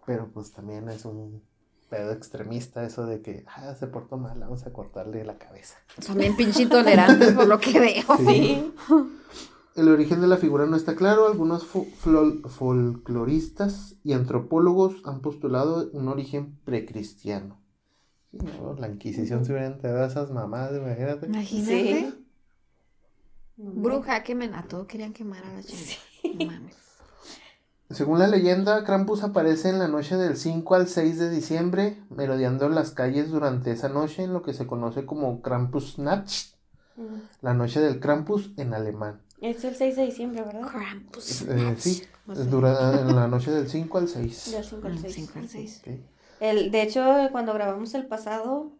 [0.05, 1.41] Pero pues también es un
[1.89, 5.75] pedo extremista eso de que ah, se portó mal, vamos a cortarle la cabeza.
[5.99, 8.17] Son bien pinche intolerantes por lo que veo.
[8.17, 8.73] Sí.
[9.79, 11.25] El origen de la figura no está claro.
[11.27, 11.87] Algunos fo-
[12.47, 17.57] folcloristas y antropólogos han postulado un origen precristiano.
[18.31, 21.25] Sí, no, la Inquisición se hubiera enterado de esas mamadas, imagínate.
[21.27, 21.73] Imagínate.
[22.11, 22.25] Sí.
[23.57, 25.95] Bruja, quemen a todo, querían quemar a la chica.
[26.23, 26.75] No mames.
[27.89, 32.69] Según la leyenda, Krampus aparece en la noche del 5 al 6 de diciembre, merodeando
[32.69, 36.53] las calles durante esa noche en lo que se conoce como Krampusnacht,
[36.97, 37.21] Ujú.
[37.41, 39.21] la noche del Krampus en alemán.
[39.41, 40.67] Es el 6 de diciembre, ¿verdad?
[40.67, 41.43] Krampus.
[41.43, 44.51] Eh, sí, ¿Cómo se es dura- en la noche del 5 al 6.
[44.51, 45.01] Del 5 al llama?
[45.01, 45.15] 6.
[45.15, 45.81] Cinco al seis.
[45.85, 45.93] Ok.
[46.41, 48.71] El, de hecho, cuando grabamos el pasado,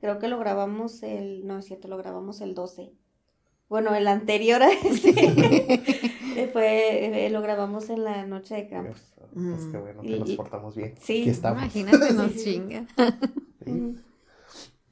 [0.00, 2.92] creo que lo grabamos el, no es cierto, lo grabamos el 12.
[3.68, 5.10] Bueno, el anterior a ese
[6.36, 9.14] eh, fue, eh, lo grabamos en la noche de Krampus.
[9.34, 10.94] Pues qué bueno que Y- nos portamos bien.
[11.00, 11.62] sí, Aquí estamos.
[11.62, 12.86] Imagínate, nos chinga.
[13.64, 13.96] Sí.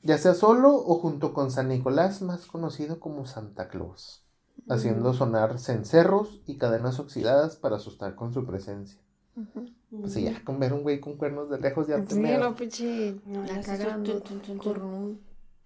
[0.03, 4.25] Ya sea solo o junto con San Nicolás, más conocido como Santa Claus,
[4.71, 9.01] haciendo sonar cencerros y cadenas oxidadas para asustar con su presencia.
[9.91, 12.39] Pues sí, ya con ver un güey con cuernos de lejos ya te Sí, me-
[12.53, 13.17] pinche.
[13.27, 15.17] No, ya La cornudo,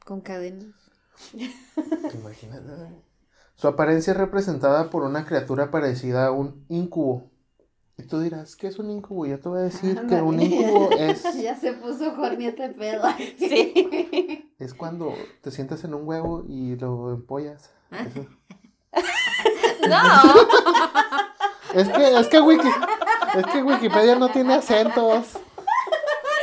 [0.04, 0.66] Con cadenas.
[1.32, 2.62] te imaginas.
[3.56, 7.30] Su apariencia es representada por una criatura parecida a un incubo.
[7.96, 9.24] Y tú dirás, ¿qué es un incubo?
[9.26, 13.02] Yo te voy a decir que un incubo es, Ya se puso horny este pedo.
[13.38, 14.50] Sí.
[14.58, 17.70] es cuando te sientas en un huevo y lo empollas.
[17.90, 18.26] Eso.
[19.88, 20.04] No.
[21.74, 22.68] Es que, es que, Wiki,
[23.36, 25.26] es que Wikipedia no tiene acentos.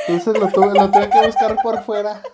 [0.08, 2.22] Entonces lo tuve, lo tuve que buscar por fuera.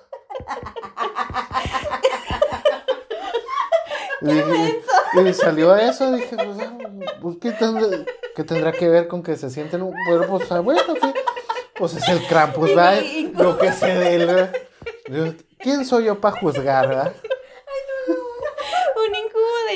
[4.20, 6.78] Y, salió eso, dije, pues, ah,
[7.22, 7.88] pues, ¿qué, tendrá,
[8.36, 11.13] qué tendrá que ver con que se sienten un bueno, pues, ah, bueno, sí.
[11.76, 13.01] Pues es el Krampus, ¿verdad?
[13.34, 14.51] Lo que ¿verdad?
[15.07, 17.13] Yo, ¿Quién soy yo para juzgar, verdad?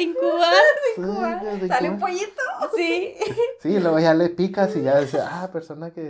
[0.01, 0.53] De incubar.
[0.95, 2.41] Sí, de Sale un pollito.
[2.75, 3.13] Sí.
[3.61, 6.01] Sí, luego ya le picas y ya dice, ah, persona que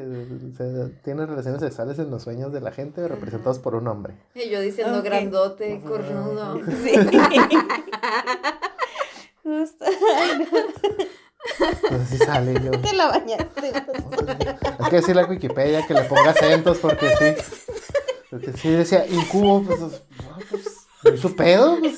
[0.57, 4.13] se- tiene relaciones sexuales en los sueños de la gente representados por un hombre.
[4.33, 6.59] Y yo diciendo grandote, cornudo.
[6.83, 6.93] Sí.
[9.43, 9.85] Justo.
[11.83, 12.71] Entonces sí sale yo.
[12.71, 13.73] te la bañaste.
[14.79, 17.33] Hay que decirle a Wikipedia que le ponga acentos porque sí.
[18.29, 19.79] Porque sí decía incubo, pues,
[20.49, 20.65] pues,
[21.03, 21.77] ¿no hizo pedo?
[21.81, 21.95] Pues,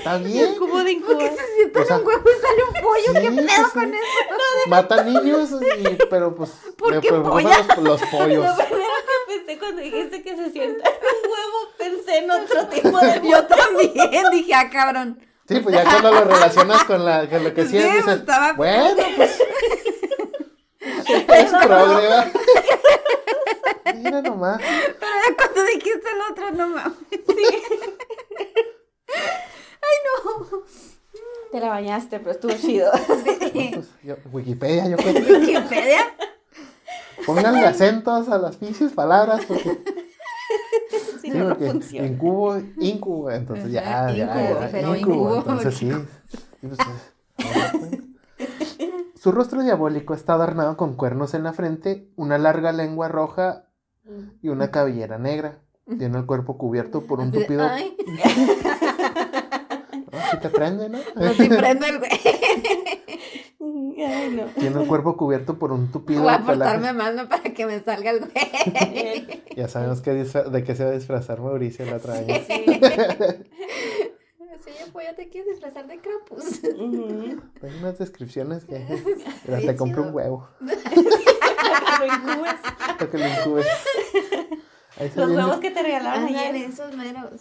[0.00, 0.52] está bien.
[0.54, 1.30] Incubo de incubar.
[1.36, 3.12] Se sienta O sea, en un huevo y sale un pollo.
[3.12, 3.96] ¿Qué Sí, pedo pues, con sí.
[3.96, 4.68] eso?
[4.68, 8.46] Mata niños, y, pero pues ¿Por qué los, los pollos.
[8.58, 12.66] Lo primero que pensé cuando dijiste que se sienta en un huevo, pensé en otro
[12.68, 15.18] tipo de Yo también dije, ah, cabrón.
[15.48, 18.20] Sí, pues ya cuando lo relacionas con, la, con lo que sí, Sí, es, dices,
[18.20, 19.40] estaba- bueno, pues.
[20.80, 22.32] es ¿verdad?
[23.96, 24.58] Mira nomás.
[24.60, 26.94] Pero ya cuando dijiste el otro, no mames.
[31.52, 32.90] Te la bañaste, pero estuvo chido.
[33.52, 35.98] Pues, yo- Wikipedia, yo creo que Wikipedia.
[37.26, 39.82] pónganle acentos a las pinches palabras porque,
[41.20, 42.06] sí, no, no porque funciona.
[42.06, 45.36] incubo, incubo, entonces ya, Ajá, ya, incubo, ya, pero incubo, incubo.
[45.38, 45.90] entonces sí.
[46.62, 46.78] Y pues,
[48.38, 48.90] eh,
[49.20, 53.64] Su rostro diabólico está adornado con cuernos en la frente, una larga lengua roja
[54.42, 55.58] y una cabellera negra.
[55.98, 57.68] Tiene el cuerpo cubierto por un tupido.
[60.30, 60.98] Sí te prende, ¿no?
[61.16, 62.10] no se prende el güey.
[64.02, 64.44] Ay, no.
[64.58, 67.28] Tiene el cuerpo cubierto por un tupido Voy a portarme más ¿no?
[67.28, 69.42] para que me salga el güey.
[69.56, 72.34] Ya sabemos qué disfra- de qué se va a disfrazar Mauricio el otro año.
[72.46, 72.64] Sí.
[74.64, 76.60] Sí, pues ya te quieres disfrazar de Krampus.
[76.64, 78.78] Hay unas descripciones que
[79.46, 82.54] mira, te compro un huevo Lo incubes.
[82.98, 83.66] para que lo incubes.
[85.16, 85.34] Los viene.
[85.44, 86.56] huevos que te regalaron ayer.
[86.56, 87.40] esos meros.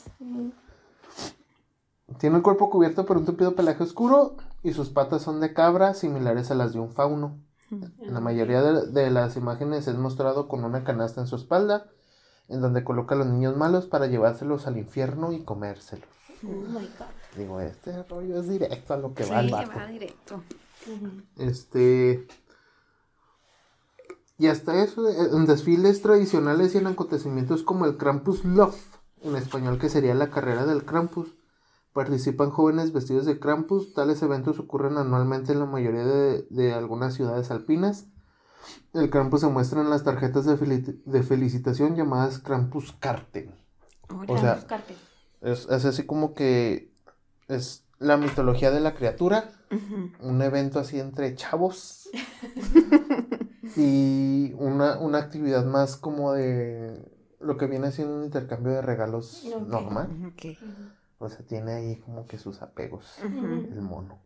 [2.20, 5.94] Tiene el cuerpo cubierto por un tupido pelaje oscuro y sus patas son de cabra
[5.94, 7.40] similares a las de un fauno.
[7.72, 11.86] En la mayoría de, de las imágenes es mostrado con una canasta en su espalda
[12.48, 16.10] en donde coloca a los niños malos para llevárselos al infierno y comérselos.
[16.44, 17.06] Oh my god.
[17.38, 19.72] Digo, este rollo es directo a lo que va Sí, el vato.
[19.78, 20.44] va directo.
[21.38, 22.28] Este.
[24.38, 28.80] Y hasta eso, eh, en desfiles tradicionales y en acontecimientos como el Krampus Love,
[29.22, 31.36] en español que sería la carrera del Krampus,
[32.00, 33.93] participan jóvenes vestidos de Krampus.
[33.93, 38.06] Tales eventos ocurren anualmente en la mayoría de, de algunas ciudades alpinas.
[38.93, 43.54] El Krampus se muestra en las tarjetas de, de felicitación llamadas Krampus Karten.
[44.30, 44.66] O sea,
[45.41, 46.93] es, es así como que
[47.50, 49.52] es la mitología de la criatura
[50.22, 52.10] un evento así entre chavos
[53.76, 56.97] y una, una actividad más como de
[57.41, 60.32] lo que viene siendo un intercambio de regalos normal.
[60.32, 60.58] Ok.
[61.20, 64.20] O sea, tiene ahí como que sus apegos, el mono.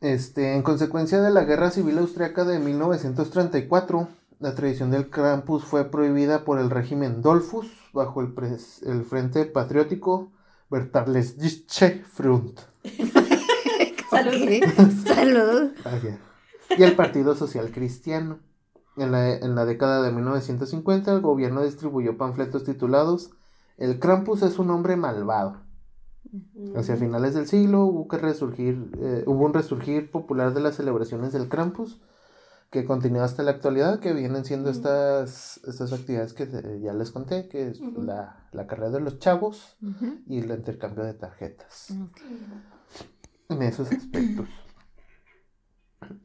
[0.00, 4.08] Este, en consecuencia de la Guerra Civil Austriaca de 1934,
[4.38, 9.44] la tradición del Krampus fue prohibida por el régimen Dollfuss bajo el, pres- el Frente
[9.46, 10.30] Patriótico
[10.70, 12.60] Bertelstische Front.
[14.10, 14.64] Salud.
[15.04, 15.70] Salud.
[16.76, 18.38] Y el Partido Social Cristiano.
[18.96, 23.30] En la, en la década de 1950 el gobierno distribuyó panfletos titulados
[23.78, 25.62] El Krampus es un hombre malvado.
[26.76, 31.32] Hacia finales del siglo hubo, que resurgir, eh, hubo un resurgir popular de las celebraciones
[31.32, 32.02] del Krampus
[32.70, 37.48] que continúa hasta la actualidad, que vienen siendo estas, estas actividades que ya les conté,
[37.48, 39.78] que es la, la carrera de los chavos
[40.26, 41.94] y el intercambio de tarjetas.
[43.48, 44.48] En esos aspectos.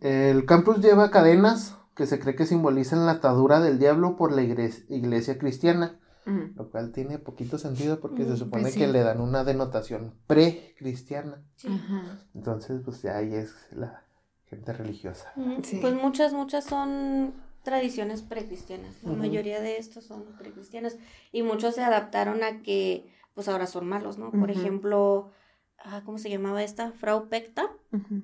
[0.02, 4.42] El campus lleva cadenas que se cree que simbolizan la atadura del diablo por la
[4.42, 6.56] iglesia cristiana, Mm.
[6.56, 8.80] lo cual tiene poquito sentido porque Mm, se supone pues sí.
[8.80, 11.44] que le dan una denotación pre-cristiana.
[11.56, 11.68] Sí.
[12.34, 14.04] Entonces, pues ya ahí es la
[14.46, 15.34] gente religiosa.
[15.64, 15.80] Sí.
[15.82, 19.04] Pues muchas, muchas son tradiciones precristianas.
[19.04, 20.98] La mayoría de estos son precristianas.
[21.32, 24.32] Y muchos se adaptaron a que, pues ahora son malos, ¿no?
[24.32, 25.32] Por ejemplo,
[25.84, 26.92] ah, ¿cómo se llamaba esta?
[26.92, 27.70] Frau Pecta.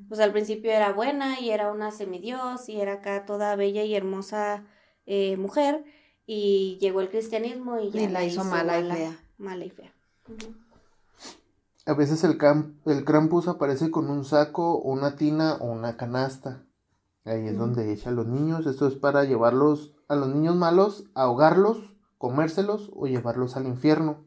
[0.08, 3.96] Pues al principio era buena y era una semidios y era acá toda bella y
[3.96, 4.64] hermosa
[5.06, 5.84] eh, mujer.
[6.32, 9.18] Y llegó el cristianismo y ya Y la hizo mala y fea.
[9.40, 9.92] Mala y fea.
[10.28, 10.54] Ujú.
[11.88, 16.62] A veces el, cam- el Krampus aparece con un saco, una tina o una canasta.
[17.26, 18.68] Ahí es donde echa a los niños.
[18.68, 21.80] Esto es para llevarlos a los niños malos, ahogarlos,
[22.20, 24.24] comérselos o llevarlos al infierno.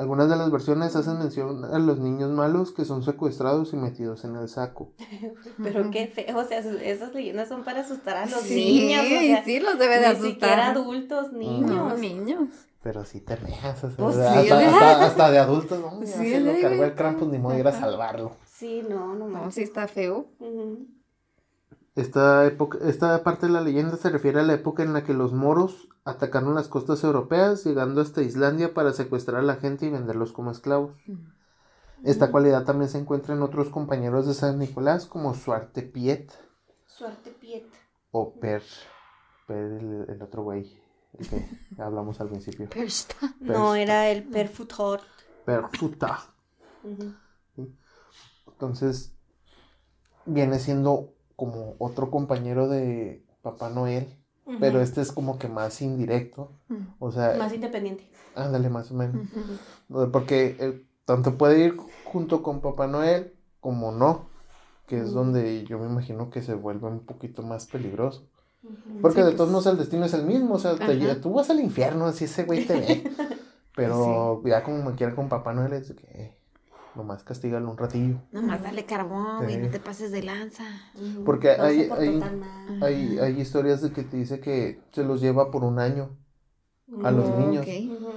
[0.00, 4.24] Algunas de las versiones hacen mención a los niños malos que son secuestrados y metidos
[4.24, 4.92] en el saco.
[5.62, 8.54] Pero qué feo, o sea, esas leyendas son para asustar a los Sí,
[8.88, 9.04] niños.
[9.04, 10.60] O sea, sí, los debe de ni siquiera asustar.
[10.60, 11.98] adultos, No, niños.
[11.98, 12.48] niños.
[12.82, 16.00] Pero sí te meas, o sea, Pues hasta, sí, hasta- hasta de adultos, ¿no?
[16.06, 16.94] Sí, se lo cargó el.
[16.94, 18.32] Krampus, ni modo de ir a salvarlo.
[18.46, 20.28] Sí, no, no No, sí está feo.
[20.38, 20.86] Ujú.
[22.00, 25.12] Esta, época, esta parte de la leyenda se refiere a la época en la que
[25.12, 29.90] los moros atacaron las costas europeas, llegando hasta Islandia para secuestrar a la gente y
[29.90, 30.96] venderlos como esclavos.
[32.02, 36.32] Esta cualidad también se encuentra en otros compañeros de San Nicolás, como Suarte Piet
[36.86, 37.66] Suerte Piet.
[38.12, 38.62] o Per.
[39.46, 40.80] Per, el, el otro güey,
[41.18, 41.48] el que
[41.78, 42.68] hablamos al principio.
[42.70, 43.16] Pero está.
[43.40, 43.78] No, Persta.
[43.78, 44.22] era el.
[45.44, 46.18] Perfuta.
[46.82, 47.12] Ujú.
[48.46, 49.12] Entonces,
[50.24, 54.14] viene siendo como otro compañero de Papá Noel,
[54.60, 56.52] pero este es como que más indirecto.
[56.98, 58.06] O sea, Más independiente.
[58.34, 59.26] ándale más o menos.
[60.12, 64.26] Porque eh, tanto puede ir junto con Papá Noel como no,
[64.86, 68.28] que es donde yo me imagino que se vuelve un poquito más peligroso.
[69.00, 69.36] Porque Sí, de pues.
[69.38, 72.26] todos modos el destino es el mismo, o sea, te tú vas al infierno, así
[72.26, 73.10] ese güey te ve.
[73.74, 76.36] Pero ya como quiera con Papá Noel es que eh,
[76.94, 78.16] nomás castígalo un ratillo.
[78.32, 79.60] Nomás dale carbón, güey, Sí.
[79.62, 80.64] no te pases de lanza.
[81.24, 82.20] Porque No hay- hay-.
[82.82, 86.16] Hay, hay historias de que te dice que se los lleva por un año.
[87.04, 87.64] a los Oh, niños.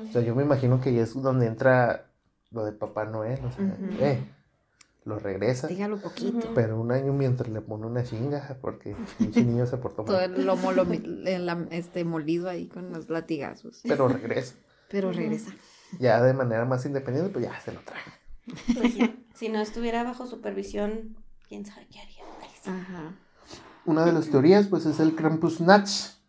[0.09, 2.07] O sea, yo me imagino que ahí es donde entra
[2.49, 4.19] lo de Papá Noel, o sea, eh,
[5.05, 5.67] lo regresa.
[5.67, 6.49] Dígalo poquito.
[6.55, 10.34] Pero un año mientras le pone una chinga, porque el niño se portó Todo mal.
[10.34, 13.82] el lomo lo, el este, molido ahí con los latigazos.
[13.88, 14.55] Pero regresa.
[14.89, 15.51] Pero regresa.
[15.99, 18.01] Ya de manera más independiente, pues ya se lo trae.
[18.45, 21.15] Pues sí, si no estuviera bajo supervisión,
[21.47, 22.23] quién sabe qué haría.
[22.65, 23.15] Ajá.
[23.85, 26.21] Una de las teorías, pues, es el Krampusnacht.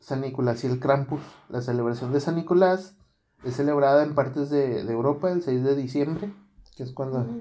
[0.00, 1.20] San Nicolás y el Krampus.
[1.48, 2.96] La celebración de San Nicolás
[3.44, 6.34] es celebrada en partes de, de Europa el 6 de diciembre,
[6.76, 7.40] que es cuando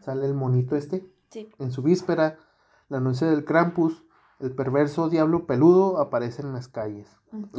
[0.00, 1.08] sale el monito este.
[1.30, 1.48] Sí.
[1.58, 2.38] En su víspera,
[2.88, 4.04] la noche del Krampus,
[4.40, 7.08] el perverso diablo peludo aparece en las calles,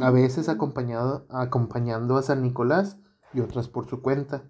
[0.00, 2.98] a veces acompañado, acompañando a San Nicolás
[3.32, 4.42] y otras por su cuenta.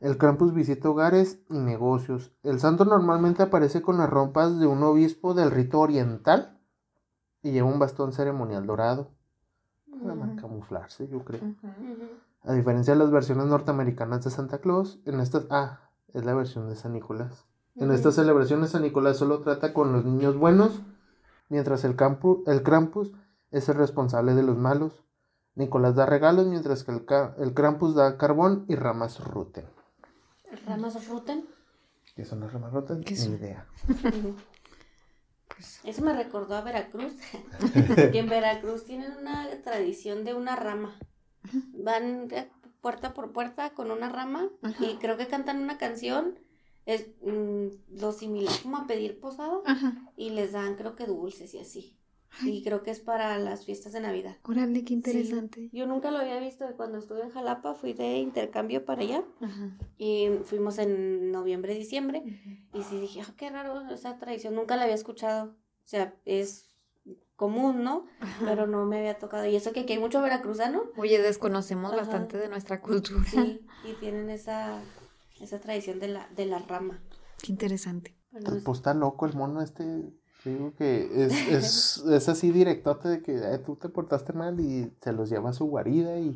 [0.00, 2.32] El Krampus visita hogares y negocios.
[2.42, 6.60] El santo normalmente aparece con las ropas de un obispo del rito oriental
[7.42, 9.10] y lleva un bastón ceremonial dorado.
[9.90, 10.36] Ujú.
[10.40, 11.40] camuflarse, yo creo.
[12.44, 15.46] A diferencia de las versiones norteamericanas de Santa Claus, en estas...
[15.50, 15.80] Ah,
[16.14, 17.46] es la versión de San Nicolás.
[17.74, 20.82] En estas celebraciones San Nicolás solo trata con los niños buenos,
[21.48, 23.12] mientras el, campu- el Krampus
[23.50, 25.04] es el responsable de los malos.
[25.56, 27.04] Nicolás da regalos, mientras que el,
[27.38, 29.64] el Krampus da carbón y ramas ruten.
[30.66, 31.46] Ramas ruten.
[32.14, 33.34] ¿Qué son las ramas Ni son?
[33.34, 33.66] idea.
[35.48, 37.12] Pues, Eso me recordó a Veracruz.
[38.12, 40.98] que en Veracruz tienen una tradición de una rama.
[41.72, 44.84] Van de puerta por puerta con una rama Ajá.
[44.84, 46.38] y creo que cantan una canción.
[46.86, 47.66] Es mm,
[48.00, 49.92] lo similar como a pedir posada Ajá.
[50.16, 51.97] y les dan creo que dulces y así.
[52.44, 54.36] Y creo que es para las fiestas de Navidad.
[54.44, 55.70] Órale, qué interesante.
[55.72, 59.76] Yo nunca lo había visto cuando estuve en Jalapa, fui de intercambio para allá Ajá.
[59.96, 62.22] y fuimos en noviembre, diciembre
[62.74, 65.52] y sí dije, ah, qué raro esa tradición, nunca la había escuchado.
[65.52, 66.66] O sea, es
[67.34, 68.04] común, ¿no?
[68.20, 68.44] Ajá.
[68.44, 69.46] Pero no me había tocado.
[69.46, 72.02] Y eso que aquí hay mucho veracruzano, Oye, desconocemos Ajá.
[72.02, 73.24] bastante de nuestra cultura.
[73.30, 74.82] sí, y tienen esa,
[75.40, 77.00] esa tradición de la, de la rama.
[77.42, 78.14] Qué interesante.
[78.30, 80.12] Bueno, es- Pues está loco el mono este.
[80.48, 84.92] Digo que es, es, es así directote de que "Eh, tú te portaste mal y
[85.00, 86.32] se los lleva a su guarida y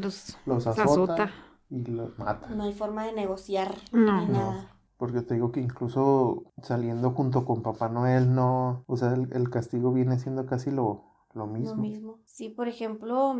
[0.00, 1.30] los los azota, azota.
[1.70, 2.48] y los mata.
[2.50, 4.20] No hay forma de negociar No.
[4.20, 4.32] ni No.
[4.32, 4.70] nada.
[4.96, 8.84] Porque te digo que incluso saliendo junto con Papá Noel, no.
[8.86, 11.04] O sea, el, el castigo viene siendo casi lo,
[11.34, 11.70] lo mismo.
[11.74, 12.18] Lo mismo.
[12.24, 13.36] Sí, por ejemplo,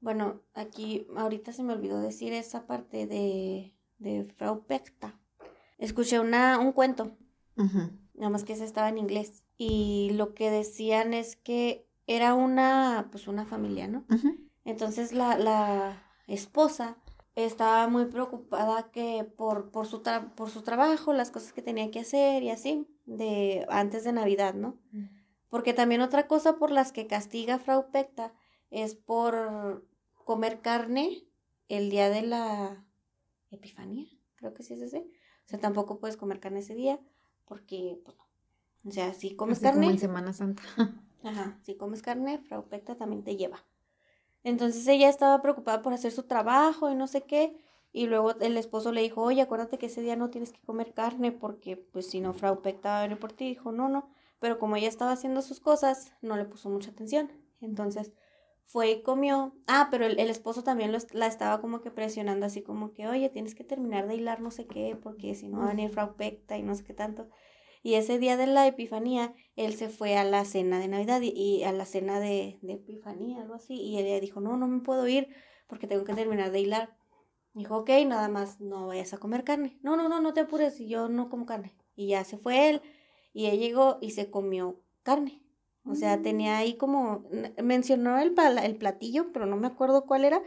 [0.00, 5.18] bueno, aquí ahorita se me olvidó decir esa parte de, de Frau Pecta.
[5.76, 7.10] Escuché una, un cuento,
[8.14, 9.41] nada más que ese estaba en inglés.
[9.56, 14.04] Y lo que decían es que era una, pues una familia, ¿no?
[14.64, 16.96] Entonces la, la esposa
[17.34, 21.90] estaba muy preocupada que por, por, su tra- por su trabajo, las cosas que tenía
[21.90, 24.78] que hacer y así, de antes de Navidad, ¿no?
[25.48, 28.34] Porque también otra cosa por las que castiga Frau Pecta
[28.70, 29.86] es por
[30.24, 31.24] comer carne
[31.68, 32.84] el día de la
[33.50, 34.98] Epifanía, creo que sí es ese.
[34.98, 36.98] O sea, tampoco puedes comer carne ese día
[37.44, 38.16] porque, pues.
[38.84, 40.62] O sea, si comes Así como carne, en Semana Santa.
[41.22, 43.64] Ajá, si comes carne, Frau Pecta también te lleva.
[44.44, 47.56] Entonces ella estaba preocupada por hacer su trabajo y no sé qué.
[47.92, 50.94] Y luego el esposo le dijo, oye, acuérdate que ese día no tienes que comer
[50.94, 53.46] carne porque pues si no Frau Pecta va a venir por ti.
[53.48, 54.08] Dijo, no, no.
[54.40, 57.30] Pero como ella estaba haciendo sus cosas, no le puso mucha atención.
[57.60, 58.12] Entonces
[58.64, 59.54] fue y comió.
[59.66, 63.06] Ah, pero el, el esposo también lo la estaba como que presionando así como que,
[63.06, 65.90] oye, tienes que terminar de hilar no sé qué porque si no va a venir
[65.90, 67.28] Frau Pecta y no sé qué tanto.
[67.82, 71.30] Y ese día de la Epifanía, él se fue a la cena de Navidad y,
[71.30, 73.74] y a la cena de, de Epifanía, algo así.
[73.74, 75.28] Y ella dijo, no, no me puedo ir
[75.66, 76.96] porque tengo que terminar de hilar.
[77.54, 79.78] Dijo, ok, nada más no vayas a comer carne.
[79.82, 81.74] No, no, no, no te apures, yo no como carne.
[81.96, 82.82] Y ya se fue él
[83.32, 85.42] y él llegó y se comió carne.
[85.84, 87.24] O sea, tenía ahí como,
[87.60, 90.40] mencionó el, el platillo, pero no me acuerdo cuál era.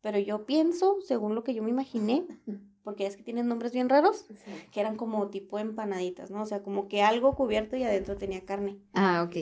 [0.00, 2.26] Pero yo pienso, según lo que yo me imaginé,
[2.84, 4.26] porque es que tienen nombres bien raros,
[4.72, 6.42] que eran como tipo empanaditas, ¿no?
[6.42, 8.80] O sea, como que algo cubierto y adentro tenía carne.
[8.94, 9.36] Ah, ok.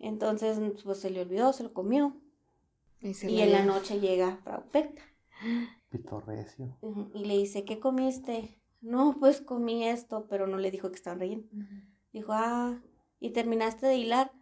[0.00, 2.16] Entonces, pues se le olvidó, se lo comió.
[3.00, 5.02] Y, se Y la en la noche llega Frau Pecta
[5.90, 6.66] Pitorrecio.
[6.80, 8.60] ujú, y le dice, ¿qué comiste?
[8.80, 11.44] No, pues comí esto, pero no le dijo que estaba relleno.
[12.12, 12.80] Dijo, ah,
[13.20, 14.32] ¿y terminaste de hilar?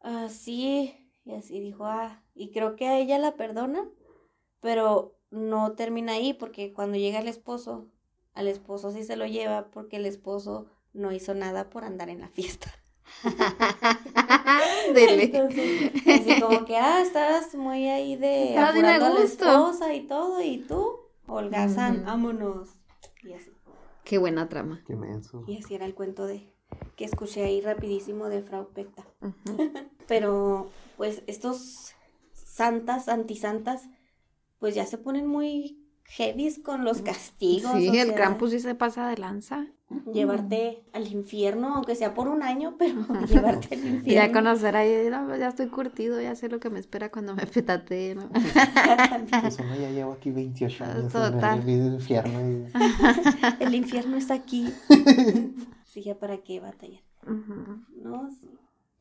[0.00, 1.10] Ah, sí.
[1.24, 3.88] Y así dijo, ah, y creo que a ella la perdona,
[4.60, 7.88] pero no termina ahí porque cuando llega el esposo,
[8.34, 12.20] al esposo sí se lo lleva porque el esposo no hizo nada por andar en
[12.20, 12.72] la fiesta.
[14.94, 15.24] Dele.
[15.24, 19.24] Entonces, así como que, ah, estabas muy ahí de Estaba bien a apurando a la
[19.24, 22.70] esposa y todo, y tú, holgazán, vámonos.
[23.22, 23.50] Y así.
[24.04, 24.82] Qué buena trama.
[24.86, 25.44] Qué menso.
[25.46, 26.52] Y así era el cuento de
[26.96, 29.06] que escuché ahí rapidísimo de Frau Pecta.
[30.08, 31.94] Pero, pues, estos
[32.32, 33.88] santas, antisantas,
[34.62, 37.72] pues ya se ponen muy heavies con los castigos.
[37.72, 39.66] Sí, o el Krampus sí se pasa de lanza.
[40.14, 42.94] Llevarte al infierno, aunque sea por un año, pero
[43.28, 44.12] llevarte al Y infierno.
[44.28, 47.44] ya conocer ahí, no, ya estoy curtido, ya sé lo que me espera cuando me
[47.44, 48.30] petate, ¿no?
[49.42, 51.58] Pues uno ya llevo aquí 28 años en Total.
[51.58, 54.72] el vida infierno y El infierno está aquí.
[55.86, 57.02] Sí, ya para qué batallar.
[57.26, 57.82] Ujú.
[58.00, 58.30] No,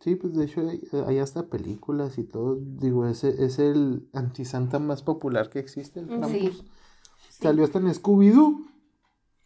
[0.02, 0.16] sí.
[0.16, 2.58] Pues de hecho hay, hay hasta películas y todo.
[2.60, 6.12] Digo, ese es el antisanta más popular que existe, el Sí.
[6.18, 6.66] Krampus.
[7.30, 8.68] Salió hasta en Scooby-Doo.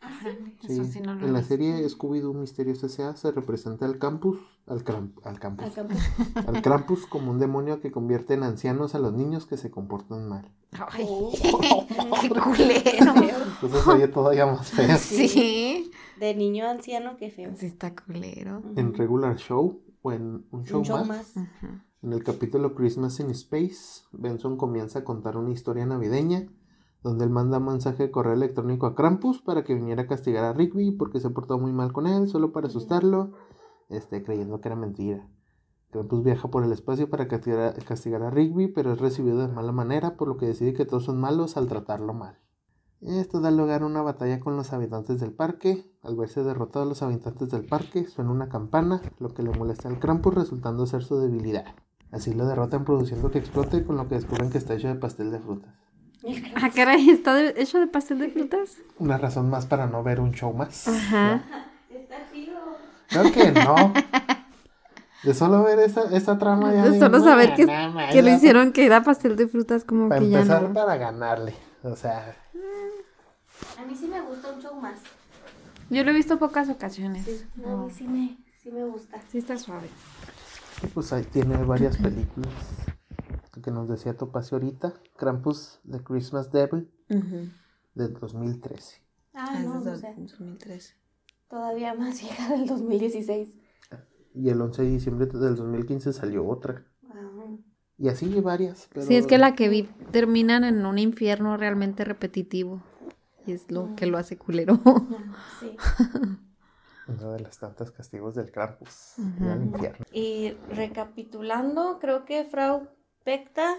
[0.01, 3.15] Órale, Sí, Eso sí no lo en la serie Scooby-Doo Misterios S.A.
[3.15, 4.37] se representa al campus,
[4.67, 5.95] al, cram- al campus, Al campo.
[6.47, 10.27] al Krampus como un demonio que convierte en ancianos a los niños que se comportan
[10.29, 10.51] mal.
[10.91, 11.31] Ay, Oh.
[12.21, 13.13] qué culero.
[13.61, 14.97] Entonces oye todavía más feo.
[14.97, 15.91] Sí.
[16.19, 17.51] De niño a anciano, qué feo.
[17.55, 18.61] Sí está culero.
[18.75, 21.35] En regular show o en un show, Un show más.
[22.01, 26.47] En el capítulo Christmas in Space, Benson comienza a contar una historia navideña
[27.01, 30.43] donde él manda un mensaje de correo electrónico a Krampus para que viniera a castigar
[30.43, 33.33] a Rigby porque se portó muy mal con él, solo para asustarlo,
[33.89, 35.27] este, creyendo que era mentira.
[35.91, 39.47] Krampus viaja por el espacio para castigar a, castigar a Rigby, pero es recibido de
[39.47, 42.39] mala manera, por lo que decide que todos son malos al tratarlo mal.
[43.01, 45.85] Esto da lugar a una batalla con los habitantes del parque.
[46.01, 49.99] Al verse derrotados los habitantes del parque, suena una campana, lo que le molesta al
[49.99, 51.65] Krampus, resultando ser su debilidad.
[52.11, 55.31] Así lo derrotan produciendo que explote, con lo que descubren que está hecho de pastel
[55.31, 55.73] de frutas.
[56.55, 58.77] Ah, caray, ¿está de- hecho de pastel de frutas?
[58.97, 60.87] Una razón más para no ver un show más.
[60.87, 61.43] Ajá.
[61.91, 62.55] Está chido.
[63.09, 63.93] Creo que no.
[65.23, 66.89] De solo ver esa, esa trama ya.
[66.89, 67.65] De solo "No, saber que,
[68.11, 68.35] que lo ya".
[68.35, 70.73] hicieron que era pastel de frutas, como Para que ya empezar, no.
[70.73, 71.53] para ganarle.
[71.83, 72.35] O sea,
[73.77, 74.99] A mí sí me gusta un show más.
[75.89, 77.25] Yo lo he visto pocas ocasiones.
[77.25, 79.21] Sí, no, a mí sí me, sí me gusta.
[79.29, 79.89] Sí está suave.
[80.93, 82.53] pues ahí tiene varias películas.
[83.63, 84.93] Que nos decía Topacio ahorita.
[85.17, 86.91] Krampus, The Christmas Devil,
[87.93, 89.01] del 2013.
[89.33, 90.13] Ah, no, es de no sé.
[90.17, 90.93] 2013.
[91.49, 93.57] Todavía más vieja del 2016.
[94.33, 96.85] Y el 11 de diciembre del 2015 salió otra.
[97.97, 98.87] Y así varias.
[98.91, 102.81] Pero Sí, es que la que vi terminan en un infierno realmente repetitivo.
[103.45, 104.79] Y es lo que lo hace culero.
[105.59, 105.75] sí.
[107.07, 109.15] Una de las tantas castigos del Krampus.
[110.11, 112.89] Y recapitulando, creo que Frau
[113.23, 113.75] Pecta,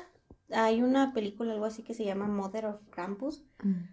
[0.52, 3.44] hay una película, algo así que se llama Mother of Krampus,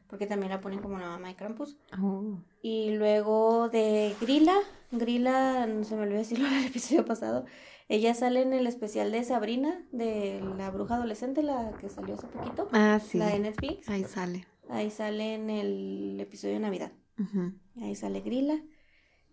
[0.07, 1.77] porque también la ponen como la mamá de Krampus.
[1.99, 2.37] Oh.
[2.61, 4.55] Y luego de Grilla,
[4.91, 7.45] Grilla, no se me olvidó decirlo en el episodio pasado,
[7.89, 12.27] ella sale en el especial de Sabrina, de la bruja adolescente, la que salió hace
[12.27, 13.17] poquito, Ah, sí.
[13.17, 13.89] la de Netflix.
[13.89, 14.47] Ahí sale.
[14.69, 16.91] Ahí sale en el episodio de Navidad.
[17.19, 17.53] Ujú.
[17.81, 18.63] Ahí sale Grilla.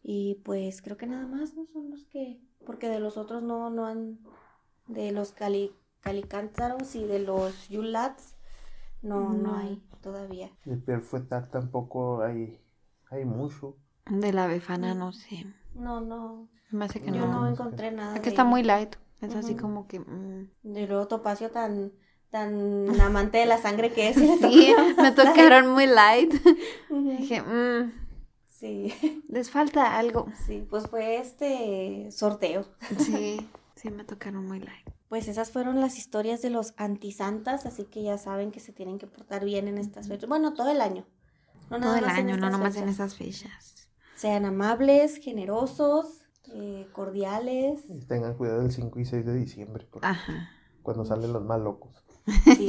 [0.03, 1.66] Y pues creo que nada más, ¿no?
[1.66, 2.40] Son los que.
[2.66, 4.18] Porque de los otros no, no han.
[4.86, 8.34] De los cali, calicántaros y de los Yulats.
[9.03, 9.57] No, no No.
[9.57, 10.51] hay todavía.
[10.64, 12.59] De Pierre Fouettard tampoco hay,
[13.11, 13.76] hay mucho.
[14.11, 15.46] De la befana no sé.
[15.74, 16.48] No, no.
[16.71, 17.41] Me hace que Yo no.
[17.43, 18.16] no encontré nada.
[18.16, 18.97] Es que está muy light.
[19.21, 20.01] Es así como que.
[20.01, 20.49] mm.
[20.62, 21.93] De luego Topacio tan.
[22.31, 24.16] Tan amante de la sangre que es.
[24.16, 26.33] y Sí, me tocaron muy light.
[26.89, 27.93] Dije, mm,
[28.49, 28.93] Sí,
[29.29, 30.27] les falta algo.
[30.47, 32.66] sí, pues fue este sorteo.
[32.99, 34.87] Sí, sí, me tocaron muy light.
[35.09, 38.99] Pues esas fueron las historias de los antisantas, así que ya saben que se tienen
[38.99, 40.29] que portar bien en estas fechas.
[40.29, 41.05] Bueno, todo el año.
[41.68, 43.89] No Todo nada el año, no nomás en esas fechas.
[44.14, 46.20] Sean amables, generosos,
[46.53, 47.80] eh, cordiales.
[47.88, 50.51] Y tengan cuidado del 5 y 6 de diciembre, porque Ajá.
[50.82, 51.90] cuando salen los más locos.
[52.57, 52.66] Sí.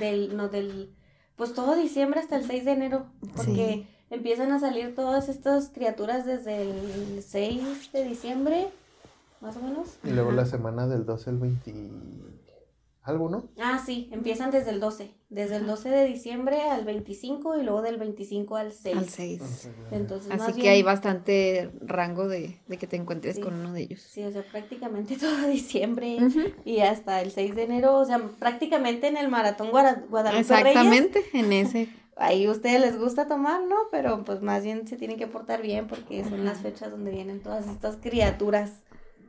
[0.00, 0.92] Del, no, del,
[1.36, 6.26] pues todo diciembre hasta el 6 de enero, porque empiezan a salir todas estas criaturas
[6.26, 8.68] desde el 6 de diciembre,
[9.40, 9.98] más o menos.
[10.02, 10.36] Y luego Ajá.
[10.38, 11.70] la semana del 12 al 20.
[13.02, 13.48] Algo, ¿no?
[13.58, 17.80] Ah, sí, empiezan desde el 12, desde el 12 de diciembre al 25 y luego
[17.80, 18.96] del 25 al 6.
[18.98, 19.68] Al 6.
[19.92, 23.40] Entonces, Así más que bien- hay bastante rango de, de que te encuentres Sí.
[23.40, 24.00] con uno de ellos.
[24.02, 26.18] Sí, o sea, prácticamente todo diciembre
[26.66, 30.50] y hasta el 6 de enero, o sea, prácticamente en el maratón Guara- Guadalupe Reyes.
[30.66, 31.88] Exactamente, en ese.
[32.20, 33.76] Ahí a ustedes les gusta tomar, ¿no?
[33.92, 37.40] Pero pues más bien se tienen que portar bien porque son las fechas donde vienen
[37.42, 38.82] todas estas criaturas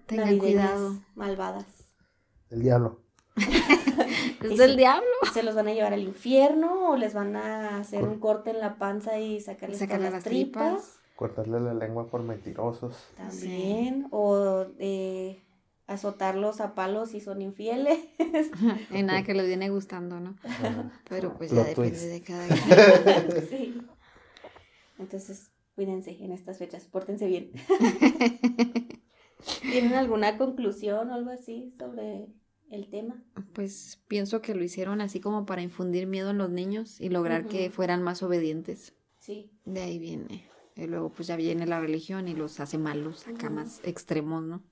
[0.07, 0.97] Tengan cuidado.
[1.13, 1.65] malvadas.
[2.49, 3.03] El diablo.
[4.43, 4.77] Es del sí.
[4.77, 5.05] diablo.
[5.33, 8.59] ¿Se los van a llevar al infierno o les van a hacer un corte en
[8.59, 10.73] la panza y sacarles Sacarle las las tripas?
[10.81, 10.99] tripas.
[11.15, 12.95] Cortarle la lengua por mentirosos.
[13.17, 14.07] También.
[14.11, 15.43] O eh,
[15.87, 17.99] azotarlos a palos si son infieles.
[18.91, 20.35] Y nada que les viene gustando, ¿no?
[20.43, 20.91] Ajá.
[21.09, 22.03] Pero pues Plot ya depende twist.
[22.05, 22.47] de cada
[23.27, 23.47] quien.
[23.49, 23.81] sí.
[24.97, 27.51] Entonces, cuídense en estas fechas, pórtense bien.
[29.61, 32.27] ¿Tienen alguna conclusión o algo así sobre
[32.69, 33.23] el tema?
[33.53, 37.45] Pues pienso que lo hicieron así como para infundir miedo en los niños y lograr
[37.47, 38.93] que fueran más obedientes.
[39.19, 39.51] Sí.
[39.65, 40.47] De ahí viene.
[40.75, 44.63] Y luego pues ya viene la religión y los hace malos, acá más extremos, ¿no?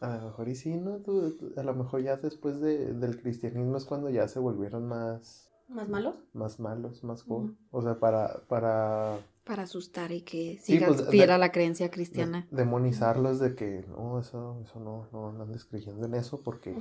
[0.00, 0.98] A lo mejor y sí, ¿no?
[0.98, 4.86] Tú- tú- a lo mejor ya después de, del cristianismo es cuando ya se volvieron
[4.88, 6.16] más, ¿Más malos?
[6.32, 7.54] más malos, más Ujú.
[7.70, 11.90] O sea, para, para Para asustar y que Sí, siga pues, fiel a la creencia
[11.90, 12.46] cristiana.
[12.50, 16.74] de- demonizarlos de que no, eso, eso no, no, no andes creyendo en eso porque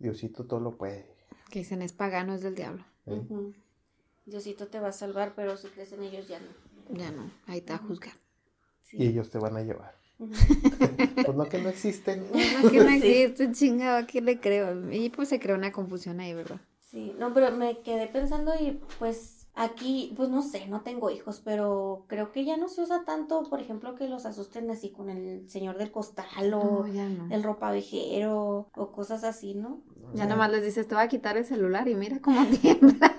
[0.00, 1.06] Diosito todo lo puede.
[1.50, 2.84] Que dicen es pagano, es del diablo.
[3.06, 3.22] ¿eh?
[4.26, 6.98] Diosito te va a salvar, pero si crees en ellos ya no.
[6.98, 8.14] Ya no, ahí te va a juzgar.
[8.82, 8.96] Sí.
[8.98, 9.94] Y ellos te van a llevar.
[11.24, 12.26] Pues no que no existen.
[12.62, 13.06] No, que no Sí.
[13.22, 14.90] existe, chingado, ¿a quién le creo?
[14.90, 16.60] Y pues se creó una confusión ahí, ¿verdad?
[16.80, 21.42] Sí, no, pero me quedé pensando y pues Aquí, pues no sé, no tengo hijos,
[21.44, 25.10] pero creo que ya no se usa tanto, por ejemplo, que los asusten así con
[25.10, 27.34] el señor del costal o No, no.
[27.34, 29.80] el ropavejero o cosas así, ¿no?
[30.14, 33.12] Ya nomás les dices, te voy a quitar el celular y mira cómo tiembla.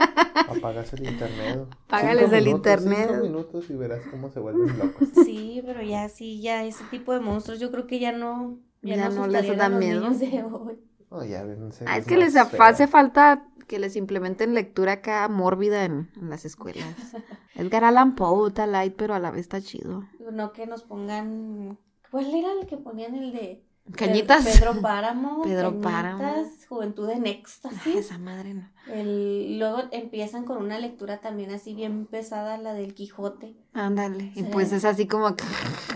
[0.50, 1.68] Apagas el internet.
[1.88, 3.08] Apágales Cinco el minutos, internet.
[3.12, 5.08] Cinco minutos y verás cómo se vuelven locos.
[5.24, 8.96] Sí, pero ya sí, ya ese tipo de monstruos yo creo que ya no, ya,
[8.96, 10.02] Ya no, no les da a los miedo.
[10.02, 10.80] niños de hoy.
[11.12, 15.86] No, ya ven, Ah, es que les hace falta que les implementen lectura acá mórbida
[15.86, 16.86] en, en las escuelas.
[17.55, 20.03] Edgar Allan Poe está light, pero a la vez está chido.
[20.32, 21.78] No que nos pongan,
[22.09, 23.64] ¿cuál era el que ponían el de
[23.95, 24.45] Cañitas.
[24.45, 26.45] Pedro Páramo, Pedro Cañitas, Páramo.
[26.70, 27.95] Juventud en Éxtasis.
[27.95, 28.70] esa madre no.
[28.88, 33.57] El, luego empiezan con una lectura también así bien pesada, la del Quijote.
[33.74, 34.32] Ándale.
[34.36, 34.49] Y Sí.
[34.51, 35.43] pues es así como que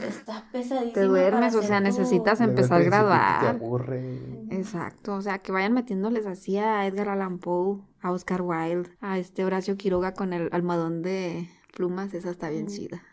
[0.05, 0.93] Está pesadísima.
[0.93, 3.45] te duermes, para o sea, necesitas empezar a Te graduar.
[3.45, 4.34] aburre.
[4.49, 9.17] Exacto, o sea, que vayan metiéndoles así a Edgar Allan Poe, a Oscar Wilde, a
[9.19, 13.03] este Horacio Quiroga con el almohadón de plumas, esa está bien chida.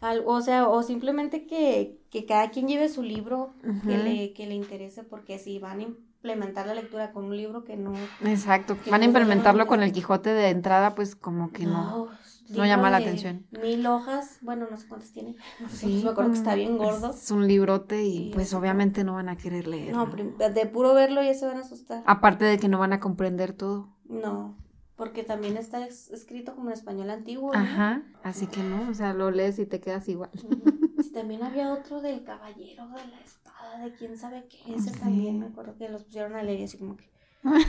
[0.00, 4.46] Al- o sea, o simplemente que, que cada quien lleve su libro que, le, que
[4.46, 7.92] le interese, porque si van a implementar la lectura con un libro que no...
[8.24, 12.08] Exacto, Que van a no implementarlo con el Quijote de entrada, pues como que no.
[12.50, 13.46] Libro llama la atención.
[13.50, 15.36] Mil hojas, bueno, no sé cuántas tiene.
[15.70, 17.10] Sí, me acuerdo que está bien gordo.
[17.10, 19.92] Es un librote y pues obviamente no van a querer leer.
[19.94, 22.02] No, de puro verlo ya se van a asustar.
[22.06, 23.96] Aparte de que no van a comprender todo.
[24.08, 24.56] No,
[24.96, 27.52] porque también está es- escrito como en español antiguo.
[27.52, 27.58] ¿no?
[27.58, 30.30] Ajá, así que no, o sea, lo lees y te quedas igual.
[30.34, 30.48] Sí,
[31.12, 34.74] también había otro del caballero de la espada, de quién sabe qué.
[34.74, 34.98] Ese Sí.
[35.00, 37.08] también me acuerdo que los pusieron a leer y así como que.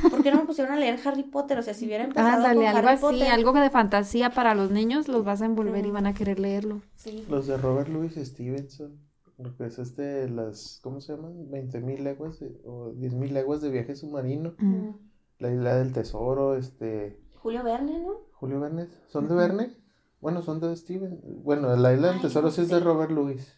[0.09, 1.59] ¿Por qué no me pusieron a leer Harry Potter?
[1.59, 3.27] O sea, si hubiera empezado Ándale, con algo Harry así, Potter.
[3.31, 6.81] algo de fantasía para los niños, los vas a envolver y van a querer leerlo.
[6.95, 7.25] Sí.
[7.29, 8.99] Los de Robert Louis Stevenson.
[9.37, 11.49] Lo que es este, las, ¿cómo se llaman?
[11.49, 14.53] 20.000 leguas de- o 10.000 leguas de viaje submarino.
[14.57, 14.89] Mm.
[15.37, 18.15] La isla del tesoro, este, Julio Verne, ¿no?
[18.33, 18.87] Julio Verne.
[19.07, 19.35] ¿Son de.
[19.35, 19.77] Verne?
[20.19, 21.21] Bueno, son de Steven.
[21.43, 22.81] Bueno, la isla del Ay, tesoro no sí es de.
[22.81, 23.55] Robert Louis.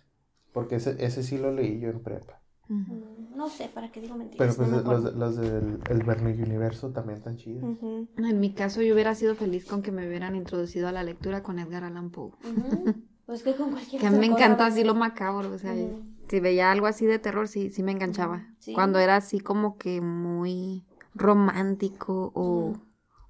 [0.53, 2.40] Porque ese, ese sí lo leí yo en prepa.
[2.71, 4.55] Mm, No sé, ¿para qué digo Pero mentiras?
[4.55, 7.63] pues no los, los del el Verne Universo también están chidos.
[8.17, 11.43] En mi caso, yo hubiera sido feliz con que me hubieran introducido a la lectura
[11.43, 12.31] con Edgar Allan Poe.
[13.25, 15.73] Pues que con cualquier Que a mí me encanta así lo macabro, o sea,
[16.29, 18.47] si veía algo así de terror, sí, sí me enganchaba.
[18.59, 18.73] Sí.
[18.73, 22.73] Cuando era así como que muy romántico o,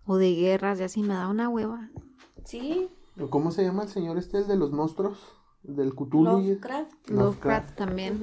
[0.06, 1.90] o de guerras y así, me da una hueva.
[2.46, 2.90] Sí,
[3.20, 5.20] ¿O ¿Cómo se llama el señor este, el de los monstruos?
[5.68, 6.24] El del Cthulhu.
[6.24, 6.92] Lovecraft.
[7.10, 7.10] Lovecraft.
[7.10, 8.20] Lovecraft también.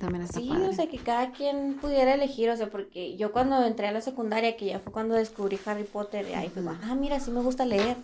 [0.00, 0.68] También está Sí, padre.
[0.68, 4.00] o sea, que cada quien pudiera elegir, o sea, porque yo cuando entré a la
[4.00, 7.40] secundaria, que ya fue cuando descubrí Harry Potter, y ahí fue, ah, mira, sí me
[7.40, 7.96] gusta leer.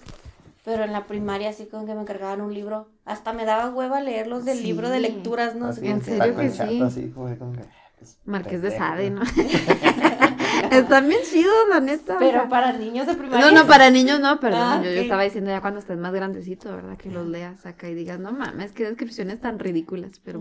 [0.65, 4.01] Pero en la primaria, así como que me encargaban un libro, hasta me daba hueva
[4.01, 4.65] leer los del Sí.
[4.65, 5.67] libro de lecturas, ¿no?
[5.67, 6.81] Así, ¿En serio que sí?
[6.81, 7.65] así, fue como que,
[7.99, 8.71] pues, Marqués de.
[8.71, 9.23] Sade, ¿no?
[10.71, 12.15] Están bien chidos, la neta.
[12.15, 12.49] o Pero sea.
[12.49, 13.45] para niños de primaria.
[13.45, 14.61] No, no, para niños no, perdón.
[14.63, 16.97] Ah, yo, estaba diciendo ya cuando estés más grandecito, ¿verdad?
[16.97, 20.41] Que los leas acá y digas, no mames, qué descripciones tan ridículas, pero...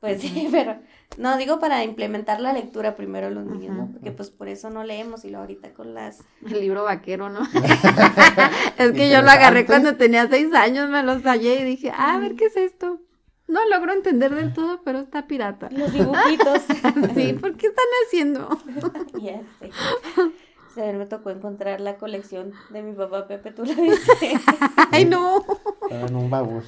[0.00, 0.78] Pues sí, pero
[1.16, 3.88] no digo para implementar la lectura primero los niños.
[3.92, 7.40] Porque pues por eso no leemos y lo ahorita con las El libro vaquero, ¿no?
[8.78, 12.14] es que yo lo agarré cuando tenía seis años, me lo hallé y dije, ah,
[12.14, 13.00] a ver qué es esto.
[13.48, 15.70] No logro entender del todo, pero está pirata.
[15.70, 16.62] los dibujitos.
[17.14, 18.58] Sí, ¿por qué están haciendo?
[19.20, 19.70] ya sé.
[20.78, 24.38] O sea, me tocó encontrar la colección de mi papá Pepe, tú la viste.
[24.92, 25.44] Ay, no.
[25.82, 26.62] Estaba en un baúl.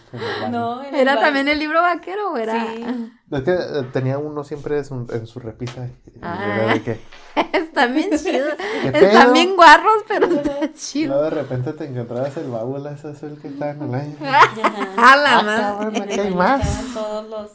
[0.51, 2.61] no, ¿Era ba- también el libro vaquero o era...?
[2.75, 3.13] Sí.
[3.31, 5.87] Es que eh, tenía uno siempre en su, en su repisa.
[5.87, 6.45] y Ah.
[6.65, 7.01] era de que,
[7.53, 8.55] Están bien chidos.
[8.83, 11.15] ¿Qué Están bien guarros, pero está chido.
[11.15, 14.17] luego de repente te encontrabas el baúl, ese es el que estaba en el año.
[14.97, 15.43] A la Ah,
[15.93, 16.21] madre.
[16.21, 16.85] hay más.
[16.93, 17.53] todos los,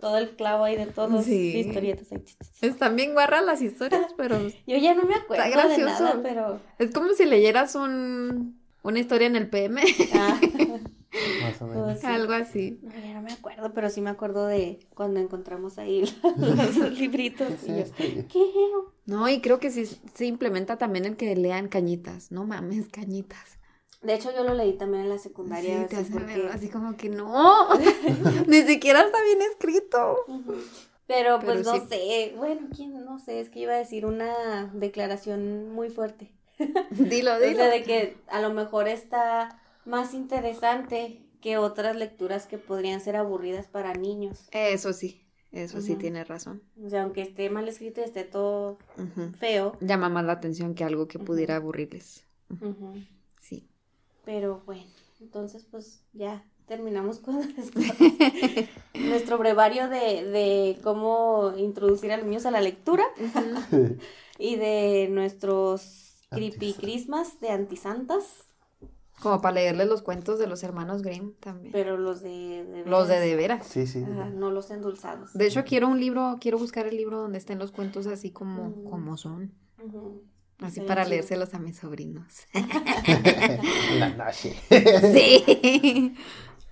[0.00, 1.58] todo el clavo ahí de todos los Sí.
[1.58, 2.08] historietas.
[2.60, 6.04] Están bien guarras las historias, pero Yo ya no me acuerdo Está de gracioso.
[6.04, 6.60] nada, pero...
[6.78, 9.82] es como si leyeras un, una historia en el PM,
[10.14, 10.40] ah,
[11.42, 11.84] Más o menos.
[11.84, 12.78] pues algo así.
[12.82, 16.04] No, ya no me acuerdo, pero sí me acuerdo de cuando encontramos ahí
[16.36, 17.48] los libritos.
[17.66, 18.44] ¿Qué es y yo, ¿Qué?
[19.06, 22.30] No, y creo que sí se implementa también el que lean cañitas.
[22.30, 23.58] No mames, cañitas.
[24.02, 25.86] De hecho, yo lo leí también en la Sí, secundaria.
[25.86, 27.68] te así porque- así como que no.
[28.46, 30.16] Ni siquiera está bien escrito.
[31.06, 31.82] Pero pues no sí.
[31.88, 36.32] sé, bueno, quién, no sé, es que iba a decir una declaración muy fuerte.
[36.90, 37.56] Dilo, O dilo.
[37.56, 43.16] sea, de que a lo mejor está más interesante que otras lecturas que podrían ser
[43.16, 44.48] aburridas para niños.
[44.52, 46.00] Eso sí, eso sí Ujú.
[46.02, 46.62] tienes razón.
[46.84, 48.78] O sea, aunque esté mal escrito y esté todo
[49.38, 49.72] feo.
[49.80, 52.24] Llama más la atención que algo que pudiera aburrirles.
[54.24, 54.84] Pero bueno,
[55.20, 57.82] entonces pues ya terminamos con nuestro,
[58.94, 63.04] nuestro brevario de, de cómo introducir a los niños a la lectura
[64.38, 66.74] y de nuestros creepy.
[66.74, 68.44] Christmas de antisantas.
[69.20, 71.72] Como para leerles los cuentos de los hermanos Grimm también.
[71.72, 73.28] Pero los de, de los de veras.
[73.28, 73.66] de veras.
[73.66, 74.02] Sí, sí.
[74.02, 75.34] Ajá, no los endulzados.
[75.34, 78.82] De hecho, quiero un libro, quiero buscar el libro donde estén los cuentos así como,
[78.88, 79.52] como son.
[79.84, 80.22] Ujú.
[80.60, 81.10] Así para chido.
[81.16, 82.26] leérselos a mis sobrinos.
[83.98, 84.54] La noche.
[85.12, 86.14] sí.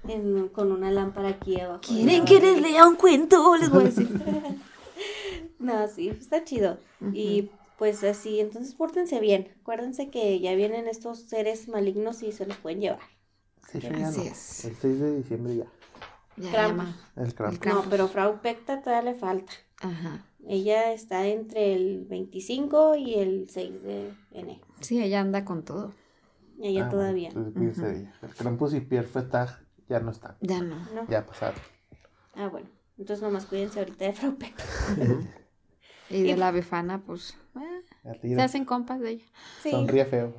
[0.06, 1.80] En- con una lámpara aquí abajo.
[1.86, 3.56] ¿Quieren que les lea un cuento?
[3.56, 4.08] Les voy a decir.
[5.60, 6.78] No, sí, está chido.
[7.12, 9.52] Y pues así, entonces pórtense bien.
[9.60, 13.00] Acuérdense que ya vienen estos seres malignos y se los pueden llevar.
[13.70, 14.24] Sí, Así no.
[14.24, 14.64] es.
[14.66, 15.64] El 6 de diciembre ya.
[16.36, 16.46] Ya.
[16.46, 16.94] El Krampus.
[17.16, 17.66] El Krampus.
[17.66, 19.52] No, pero Frau Pecta todavía le falta.
[19.80, 20.24] Ajá.
[20.46, 24.60] Ella está entre el 25 y el 6 de enero.
[24.80, 25.92] Sí, ella anda con todo.
[26.60, 27.30] Ella Ah, todavía.
[27.32, 28.14] bueno, entonces de ella.
[28.22, 30.36] El Krampus y Pierre Fetag ya no están.
[30.40, 30.76] Ya no.
[30.94, 31.06] ¿No?
[31.08, 31.60] Ya pasaron.
[32.34, 32.68] Ah, bueno.
[32.98, 34.64] Entonces nomás cuídense ahorita de Pecta.
[36.10, 37.36] Y de la befana, pues,
[38.02, 39.26] eh, se hacen compas de ella.
[39.62, 39.70] Sí.
[39.70, 40.34] Sonríe feo.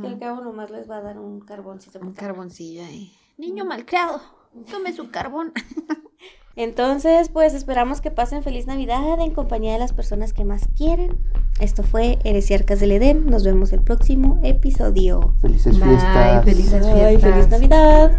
[0.00, 2.00] Que al cabo nomás les va a dar un carboncito.
[2.00, 3.12] Un carboncillo ahí.
[3.38, 4.20] Niño malcriado,
[4.68, 5.52] tome su carbón.
[6.56, 11.16] Entonces, pues esperamos que pasen feliz Navidad en compañía de las personas que más quieren.
[11.60, 13.26] Esto fue Heresiarcas del Edén.
[13.26, 15.34] Nos vemos el próximo episodio.
[15.40, 16.44] Felices Bye, fiestas.
[16.44, 17.32] felices Ay, fiestas.
[17.32, 18.12] feliz Navidad.